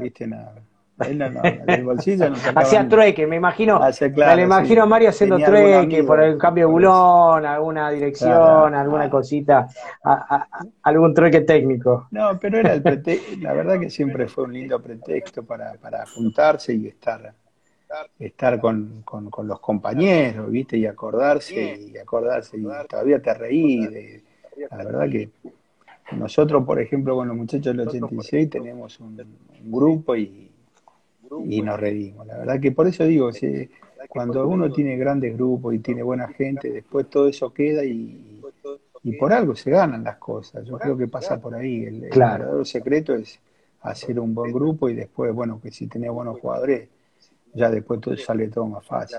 [0.00, 0.54] viste nada.
[0.96, 4.80] No, no, bolsillo no Hacía trueque, me imagino, Hace, claro, me imagino sí.
[4.80, 9.66] a Mario haciendo Tenía trueque por el cambio de bulón, alguna dirección, claro, alguna cosita,
[10.04, 10.48] a, a,
[10.82, 12.06] algún trueque técnico.
[12.10, 16.06] No, pero era el pretexto, la verdad que siempre fue un lindo pretexto para, para
[16.06, 17.34] juntarse y estar
[18.18, 20.76] estar con, con, con, los compañeros, ¿viste?
[20.76, 24.22] Y acordarse, y acordarse, y todavía te reí de,
[24.70, 25.30] la verdad que
[26.12, 30.43] nosotros, por ejemplo, con los muchachos del 86 tenemos un, un grupo y
[31.46, 32.26] y nos reímos.
[32.26, 33.68] La verdad que por eso digo, si,
[34.08, 38.40] cuando uno tiene grandes grupos y tiene buena gente, después todo eso queda y,
[39.02, 40.64] y por algo se ganan las cosas.
[40.64, 41.84] Yo creo que pasa por ahí.
[41.84, 42.44] El, claro.
[42.44, 43.38] verdadero secreto es
[43.82, 46.88] hacer un buen grupo y después, bueno, que si tenés buenos jugadores,
[47.52, 49.18] ya después todo sale todo más fácil.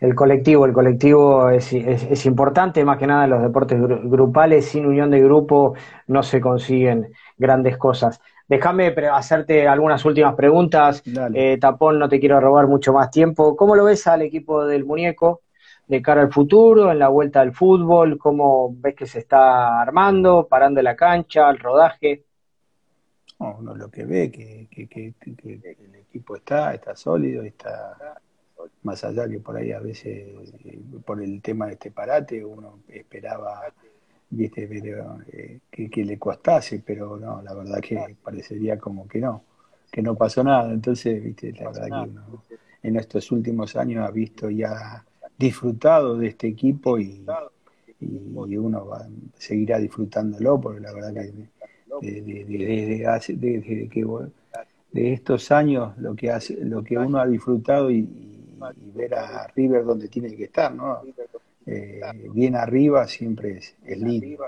[0.00, 4.64] El colectivo, el colectivo es, es, es importante, más que nada en los deportes grupales,
[4.64, 5.74] sin unión de grupo
[6.06, 8.20] no se consiguen grandes cosas.
[8.50, 11.04] Déjame hacerte algunas últimas preguntas.
[11.34, 13.56] Eh, Tapón, no te quiero robar mucho más tiempo.
[13.56, 15.42] ¿Cómo lo ves al equipo del muñeco?
[15.86, 18.16] de cara al futuro, en la vuelta al fútbol?
[18.16, 22.24] ¿Cómo ves que se está armando, parando la cancha, el rodaje?
[23.40, 28.20] No, uno lo que ve que, que, que, que el equipo está, está sólido, está
[28.84, 30.28] más allá que por ahí a veces
[30.64, 33.62] eh, por el tema de este parate uno esperaba
[34.30, 39.20] viste pero, eh, que, que le costase pero no la verdad que parecería como que
[39.20, 39.44] no
[39.90, 40.72] que no pasó nada.
[40.72, 42.42] Entonces viste la verdad que uno
[42.82, 45.04] en estos últimos años ha visto ya
[45.36, 47.24] disfrutado de este equipo y,
[48.00, 49.06] y uno va,
[49.36, 51.32] seguirá disfrutándolo porque la verdad que
[52.00, 54.06] de, de, de, desde que
[54.92, 59.46] de estos años lo que hace lo que uno ha disfrutado y, y ver a
[59.48, 61.02] River donde tiene que estar no
[61.72, 62.00] Eh,
[62.32, 64.44] bien arriba siempre es, es lindo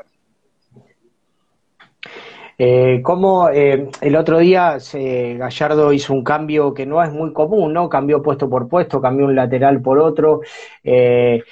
[2.58, 7.32] Eh, como eh, el otro día se- Gallardo hizo un cambio que no es muy
[7.32, 7.88] común, ¿no?
[7.88, 10.40] Cambió puesto por puesto, cambió un lateral por otro.
[10.82, 11.42] Eh,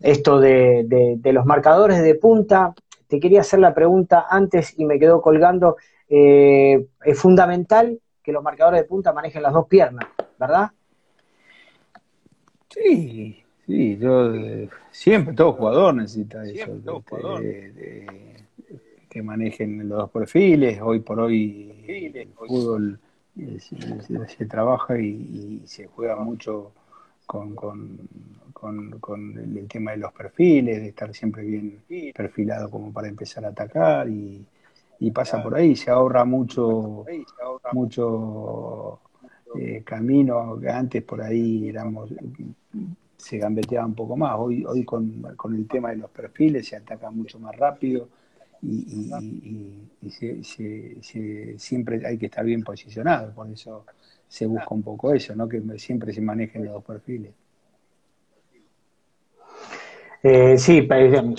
[0.00, 2.72] esto de, de- de los marcadores de punta,
[3.08, 5.76] te quería hacer la pregunta antes y me quedó colgando.
[6.08, 10.06] Eh, es fundamental que los marcadores de punta manejen las dos piernas,
[10.38, 10.70] ¿verdad?
[12.70, 18.44] Sí, sí, yo eh, siempre, todo jugador necesita eso, este, de- de-
[19.10, 20.80] que manejen los dos perfiles.
[20.82, 21.72] Hoy por hoy
[22.14, 23.00] el fútbol
[23.38, 26.72] eh, se, se- se trabaja y, y se juega mucho
[27.26, 27.98] con, con,
[28.54, 31.78] con- con el, el tema de los perfiles, de estar siempre bien
[32.14, 34.46] perfilado como para empezar a atacar y,
[35.00, 37.10] y pasa por ahí, se ahorra mucho,
[37.70, 39.00] mucho.
[39.54, 42.10] eh, camino, que antes por ahí éramos
[43.18, 44.34] se gambeteaba un poco más.
[44.38, 48.08] Hoy, hoy con, con el tema de los perfiles se ataca mucho más rápido
[48.62, 49.10] y, y-
[49.44, 53.32] y- y se- se- se- siempre hay que estar bien posicionado.
[53.34, 53.84] Por eso
[54.28, 55.48] se busca un poco eso, ¿no?
[55.48, 57.32] que siempre se manejen los dos perfiles.
[60.22, 60.86] Eh, sí,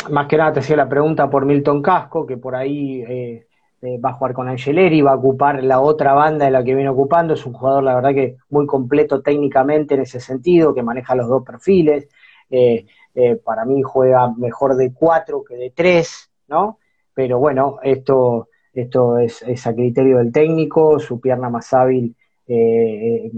[0.09, 3.47] más que nada te hacía la pregunta por Milton Casco, que por ahí eh,
[3.81, 6.75] eh, va a jugar con Angeleri, va a ocupar la otra banda de la que
[6.75, 7.33] viene ocupando.
[7.33, 11.27] Es un jugador, la verdad, que muy completo técnicamente en ese sentido, que maneja los
[11.27, 12.09] dos perfiles.
[12.49, 16.79] Eh, eh, para mí juega mejor de cuatro que de tres, ¿no?
[17.13, 22.15] Pero bueno, esto, esto es, es a criterio del técnico, su pierna más hábil
[22.51, 23.31] es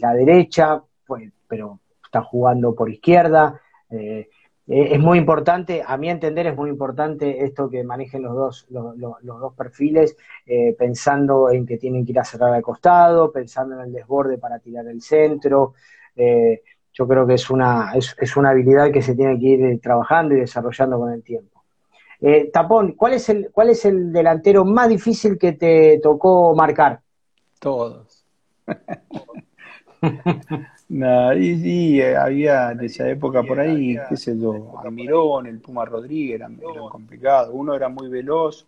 [0.00, 3.60] la derecha, pues, pero está jugando por izquierda.
[4.66, 8.66] Eh, es muy importante, a mi entender es muy importante esto que manejen los dos,
[8.70, 12.62] los, los- los dos perfiles, eh, pensando en que tienen que ir a cerrar al
[12.62, 15.74] costado, pensando en el desborde para tirar el centro.
[16.16, 16.62] Eh,
[16.92, 20.34] yo creo que es una, es, es una habilidad que se tiene que ir trabajando
[20.34, 21.62] y desarrollando con el tiempo.
[22.20, 27.00] Eh, Tapón, ¿cuál es, el, ¿cuál es el delantero más difícil que te tocó marcar?
[27.60, 28.24] Todos.
[30.88, 35.58] Nah, y, y, eh, había de esa época por ahí, qué sé yo, Almirón, el
[35.58, 37.50] Puma Rodríguez eran, eran complicados.
[37.52, 38.66] Uno era muy veloz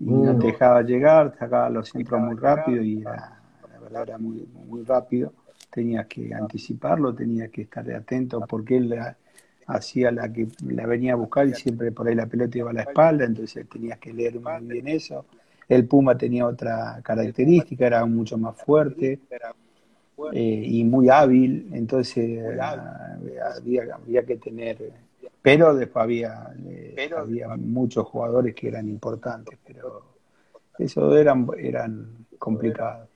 [0.00, 3.40] no dejaba llegar, sacaba los centros muy rápido y era,
[3.72, 5.32] la verdad era muy, muy rápido.
[5.70, 8.96] Tenías que anticiparlo, tenías que estar atento porque él
[9.66, 12.74] hacía la que la venía a buscar y siempre por ahí la pelota iba a
[12.74, 15.24] la espalda, entonces tenías que leer muy bien eso.
[15.68, 19.18] El Puma tenía otra característica, era mucho más fuerte
[20.32, 23.16] eh, y muy hábil, entonces ah,
[23.56, 24.78] había, había que tener,
[25.42, 30.02] pero después había, eh, había muchos jugadores que eran importantes, pero
[30.78, 33.08] eso eran, eran complicados.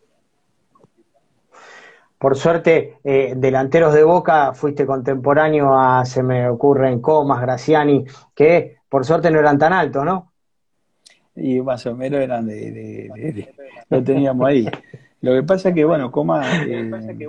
[2.19, 8.79] Por suerte, eh, delanteros de Boca, fuiste contemporáneo a, se me ocurren, Comas, Graciani, que
[8.89, 10.33] por suerte no eran tan altos, ¿no?
[11.37, 13.55] Y más o menos eran de, de- de- de-
[13.89, 14.69] lo teníamos ahí.
[15.21, 17.29] Lo que pasa es que, bueno, Coma eh,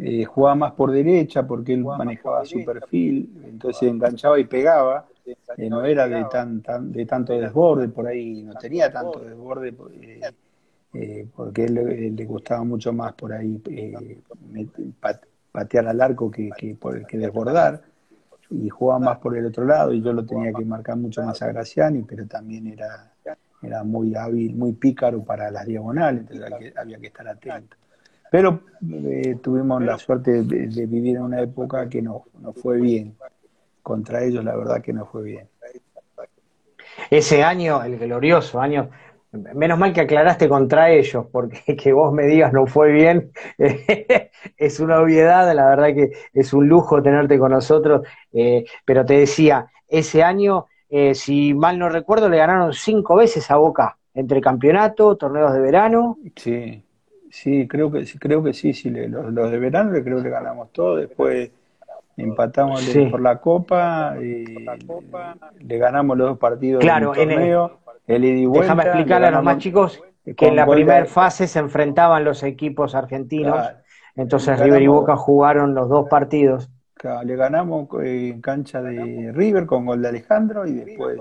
[0.00, 5.08] eh, jugaba más por derecha porque él manejaba su perfil, entonces enganchaba y pegaba,
[5.56, 9.74] eh, no era de tan, tan de tanto desborde por ahí, no tenía tanto desborde.
[10.00, 10.32] eh,
[10.94, 11.74] eh, porque él,
[12.16, 14.22] le- gustaba mucho más por ahí eh,
[15.50, 16.76] patear al arco que, que,
[17.06, 17.82] que desbordar
[18.50, 21.42] y jugaba más por el otro lado y yo lo tenía que marcar mucho más
[21.42, 23.11] a Graciani, pero también era,
[23.62, 27.76] era muy hábil, muy pícaro para las diagonales, entonces había que, estar atento.
[28.30, 32.80] Pero eh, tuvimos la suerte de, de vivir en una época que no, no fue
[32.80, 33.14] bien.
[33.82, 35.48] Contra ellos la verdad que no fue bien.
[37.10, 38.90] Ese año, el glorioso año,
[39.32, 43.32] menos mal que aclaraste contra ellos, porque que vos me digas no fue bien,
[44.56, 49.14] es una obviedad, la verdad que es un lujo tenerte con nosotros, eh, pero te
[49.14, 54.40] decía, ese año, eh, si mal no recuerdo, le ganaron cinco veces a Boca, entre
[54.40, 56.84] campeonato, torneos de verano, Sí,
[57.30, 60.22] sí, creo que sí, creo que sí, sí le- los, los de verano le creo
[60.22, 61.50] que ganamos todo, después
[62.16, 63.06] empatamos Sí.
[63.06, 64.44] por la Copa, eh,
[65.60, 68.90] le ganamos los dos partidos Claro, del en el- torneo, el y vuelta, Déjame le
[68.90, 70.02] explicarle a los más chicos
[70.36, 73.78] que en la primera fase se enfrentaban los equipos argentinos, Claro.
[74.16, 76.70] entonces River y Boca jugaron los dos partidos.
[76.94, 81.18] Claro, Le ganamos eh, en cancha de River con gol de Alejandro y después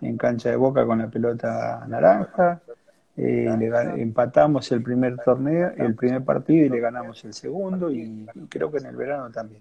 [0.00, 2.60] en cancha de Boca con la pelota naranja.
[3.16, 3.66] Eh, le
[4.00, 8.02] empatamos el primer torneo, el primer partido y le ganamos el segundo y,
[8.32, 9.60] y creo que en el verano también.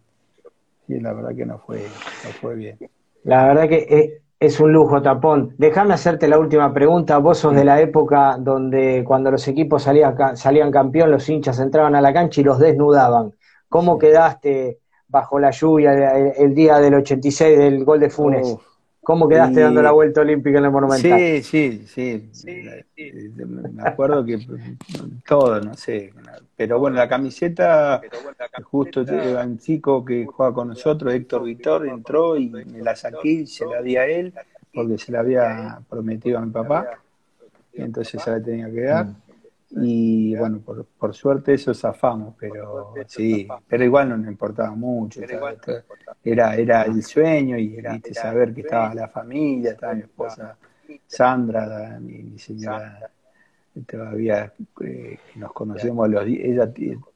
[0.86, 2.78] Sí, la verdad que no fue, no fue bien.
[3.24, 5.56] La verdad que eh, es un lujo, Tapón.
[5.58, 7.18] Déjame hacerte la última pregunta.
[7.18, 11.96] Vos sos de la época donde cuando los equipos salían, salían campeón, los hinchas entraban
[11.96, 13.34] a la cancha y los desnudaban.
[13.68, 18.46] ¿Cómo quedaste bajo la lluvia el, el día del 86 del gol de Funes?
[18.48, 18.64] Uf.
[19.02, 21.18] ¿Cómo quedaste Y- dando la vuelta olímpica en el Monumental?
[21.18, 22.30] Sí, sí, sí.
[22.98, 23.32] Eh,
[23.74, 24.38] Me acuerdo que
[25.26, 26.12] todo, no sé.
[26.58, 28.02] Pero bueno, la camiseta,
[28.64, 33.30] justo era un chico que juega con nosotros, Héctor Vitor, entró y me la saqué
[33.30, 34.34] y se la di a él
[34.74, 36.90] porque se la había prometido a mi papá.
[37.74, 39.08] Y entonces se la tenía que dar.
[39.80, 45.22] Y bueno, por, por suerte eso zafamos, pero sí, pero igual no nos importaba mucho.
[46.24, 50.58] Era, era el sueño y viste, saber que estaba la familia, estaba mi esposa
[51.06, 53.12] Sandra, mi, mi señora
[53.86, 56.72] todavía eh, nos conocemos a los ella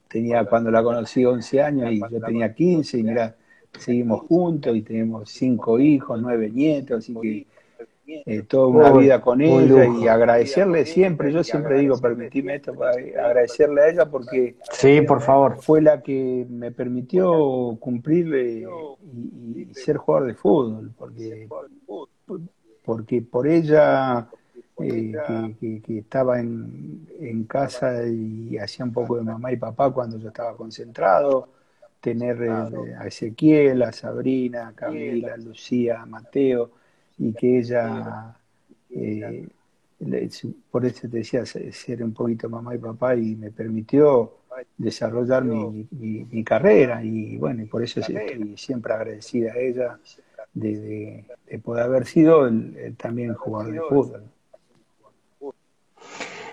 [0.08, 3.36] tenía cuando la conocí 11 años y yo tenía 15 y mira,
[3.80, 7.48] seguimos juntos y tenemos cinco hijos, nueve nietos, así que
[8.26, 10.04] eh, toda una vida con ella lujo.
[10.04, 15.22] y agradecerle siempre, yo siempre digo, permitime esto para agradecerle a ella porque Sí, por
[15.22, 15.58] favor.
[15.62, 18.66] fue la que me permitió cumplir eh,
[19.14, 21.48] y, y ser jugador de fútbol, porque,
[22.84, 24.28] porque por ella
[24.80, 29.58] eh, que, que- que estaba en, en casa y hacía un poco de mamá y
[29.58, 31.50] papá cuando yo estaba concentrado,
[32.00, 36.72] tener eh, a Ezequiel, a Sabrina, a Camila, a Lucía, a Mateo,
[37.22, 38.35] y que ella,
[38.89, 39.48] eh,
[40.72, 44.31] por eso te decía, se- ser un poquito mamá y papá y me permitió
[44.77, 49.99] desarrollar mi, mi- mi carrera y bueno, y por eso estoy siempre agradecida a ella
[50.53, 54.23] de, de- de poder haber sido el- también jugador de fútbol.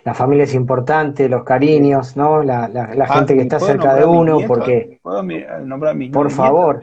[0.05, 2.43] La familia es importante, los cariños, ¿no?
[2.43, 5.95] La, la- la Ah, gente que ¿y está cerca de uno, porque, ¿Puedo mi- nombrar
[5.97, 6.83] mis por favor,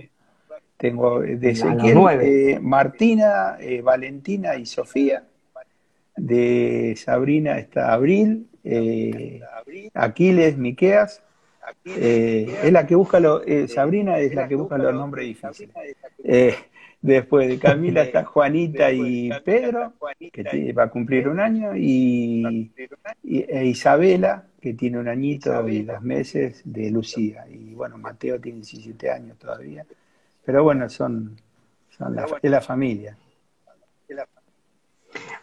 [0.78, 2.52] Tengo eh, de Ezequiel, nueve.
[2.54, 5.24] eh, Martina, eh, Valentina y Sofía.
[6.18, 9.42] De Sabrina está Abril, eh,
[9.94, 11.22] Aquiles, Miqueas.
[11.86, 15.76] es la que busca eh, Sabrina es la que busca los nombres difíciles.
[17.02, 19.94] Después de Camila está Juanita y Pedro,
[20.32, 22.72] que va a cumplir un año, y,
[23.24, 27.46] y- e Isabela, que tiene un añito y dos meses, de Lucía.
[27.50, 29.86] Y bueno, Mateo tiene 17 años todavía.
[30.46, 31.36] Pero bueno, son,
[31.90, 33.18] son la, es la familia.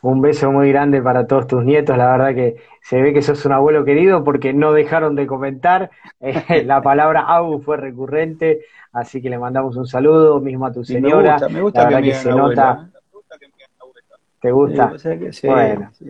[0.02, 1.96] un beso muy grande para todos tus nietos.
[1.96, 5.90] La verdad que se ve que sos un abuelo querido porque no dejaron de comentar.
[6.24, 8.60] Eh, la palabra Abu fue recurrente,
[8.92, 11.32] así que le mandamos un saludo mismo a tu Y me señora.
[11.32, 12.90] gusta, me gusta la que me que se nota.
[14.40, 14.52] ¿Te ¿eh?
[14.52, 14.92] gusta?
[14.94, 15.90] O sea que sí, Bueno.
[15.94, 16.06] sí.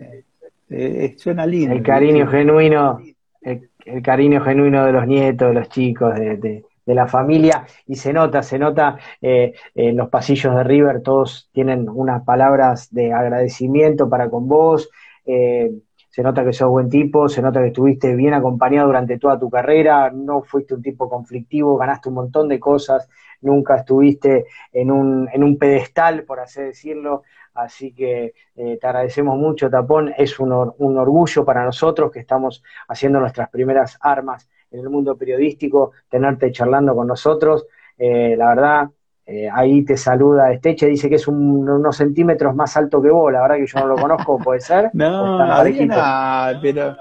[0.69, 1.73] Eh, suena lindo.
[1.73, 2.99] El cariño genuino,
[3.41, 7.65] el, el cariño genuino de los nietos, de los chicos, de, de- de la familia,
[7.87, 12.93] y se nota, se nota eh, en los pasillos de River, todos tienen unas palabras
[12.93, 14.89] de agradecimiento para con vos,
[15.25, 15.71] eh,
[16.09, 19.49] se nota que sos buen tipo, se nota que estuviste bien acompañado durante toda tu
[19.49, 23.09] carrera, no fuiste un tipo conflictivo, ganaste un montón de cosas,
[23.41, 27.23] nunca estuviste en un, en un pedestal, por así decirlo,
[27.55, 32.63] así que eh, te agradecemos mucho, Tapón, es un, un orgullo para nosotros que estamos
[32.87, 38.89] haciendo nuestras primeras armas en el mundo periodístico, tenerte charlando con nosotros, Eh, la verdad,
[39.25, 43.31] eh, ahí te saluda Esteche, dice que es un- unos centímetros más alto que vos,
[43.31, 44.89] la verdad que yo no lo conozco, ¿puede ser?
[44.95, 45.39] ¿O No?
[45.43, 46.95] Adriana, pero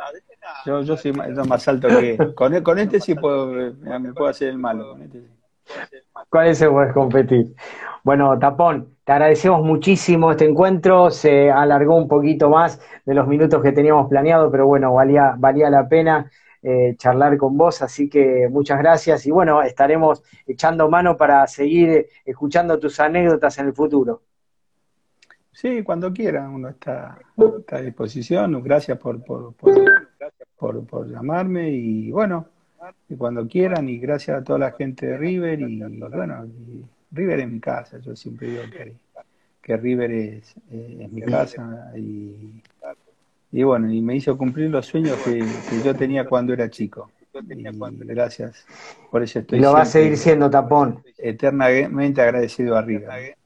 [0.66, 2.34] yo, yo soy más, yo más alto que él.
[2.34, 4.90] Con, con este sí puedo, eh, me puedo hacer el malo.
[4.92, 5.96] Con este sí.
[6.28, 7.54] ¿Cuál se puede competir?
[8.04, 13.62] Bueno, Tapón, te agradecemos muchísimo este encuentro, se alargó un poquito más de los minutos
[13.62, 16.30] que teníamos planeado, pero bueno, valía, valía la pena
[16.62, 22.06] eh, charlar con vos, así que muchas gracias y bueno, estaremos echando mano para seguir
[22.24, 24.22] escuchando tus anécdotas en el futuro.
[25.50, 27.18] Sí, cuando quiera, uno está,
[27.58, 28.62] está a disposición.
[28.62, 29.74] Gracias por, por, por,
[30.56, 32.46] por, por llamarme y bueno,
[33.08, 37.40] y cuando quieran y gracias a toda la gente de River y bueno, y River
[37.40, 38.94] es mi casa, yo siempre digo que,
[39.60, 42.62] que River es, eh, es mi casa y,
[43.52, 47.10] y bueno, y me hizo cumplir los sueños que, que yo tenía cuando era chico.
[47.48, 47.64] Y
[48.06, 48.66] gracias
[49.10, 51.02] por eso estoy Y lo va a seguir siendo tapón.
[51.16, 53.36] eternamente agradecido a River.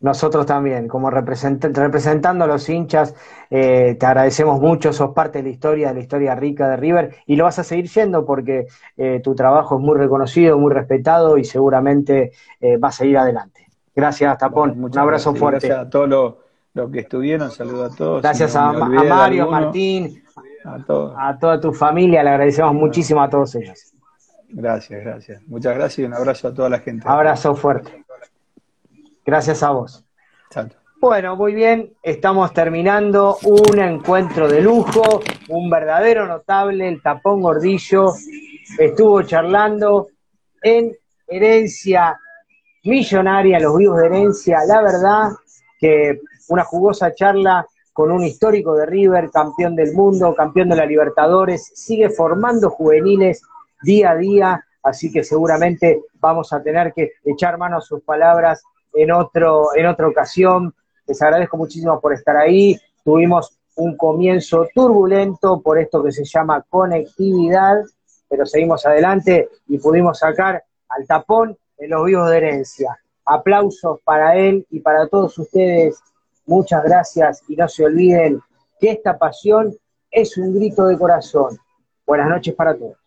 [0.00, 3.14] Nosotros también, como represent- representando a los hinchas,
[3.50, 7.14] eh, te agradecemos mucho, sos parte de la historia, de la historia rica de River,
[7.26, 8.66] y lo vas a seguir siendo porque
[8.96, 13.68] eh, tu trabajo es muy reconocido, muy respetado y seguramente eh, va a seguir adelante.
[13.94, 14.70] Gracias, Tapón.
[14.70, 15.40] Bueno, Un muchas abrazo gracias.
[15.40, 15.68] fuerte.
[15.68, 16.34] Gracias a todos los
[16.74, 18.22] los que estuvieron, saludo a todos.
[18.22, 20.22] Gracias Si no a, Mario, alguno, Martín,
[20.64, 21.14] A todos.
[21.18, 23.92] a toda tu familia, le agradecemos muchísimo a todos ellos.
[24.48, 25.42] Gracias, gracias.
[25.46, 27.06] Muchas gracias y un abrazo a toda la gente.
[27.08, 28.04] Abrazo fuerte.
[29.24, 30.04] Gracias a vos.
[31.00, 38.12] Bueno, muy bien, estamos terminando un encuentro de lujo, un verdadero notable, el tapón gordillo,
[38.78, 40.08] estuvo charlando
[40.62, 40.92] en
[41.26, 42.16] herencia
[42.84, 45.30] millonaria, los vivos de herencia, la verdad
[45.80, 50.86] que una jugosa charla con un histórico de River, campeón del mundo, campeón de la
[50.86, 53.42] Libertadores, sigue formando juveniles
[53.82, 58.62] día a día, así que seguramente vamos a tener que echar mano a sus palabras
[58.94, 60.74] en, otro, en otra ocasión.
[61.06, 62.78] Les agradezco muchísimo por estar ahí.
[63.04, 67.82] Tuvimos un comienzo turbulento por esto que se llama conectividad,
[68.28, 72.98] pero seguimos adelante y pudimos sacar al tapón en los vivos de herencia.
[73.24, 76.00] Aplausos para él y para todos ustedes.
[76.46, 78.40] Muchas gracias y no se olviden
[78.80, 79.76] que esta pasión
[80.10, 81.58] es un grito de corazón.
[82.04, 83.02] Buenas noches para todos.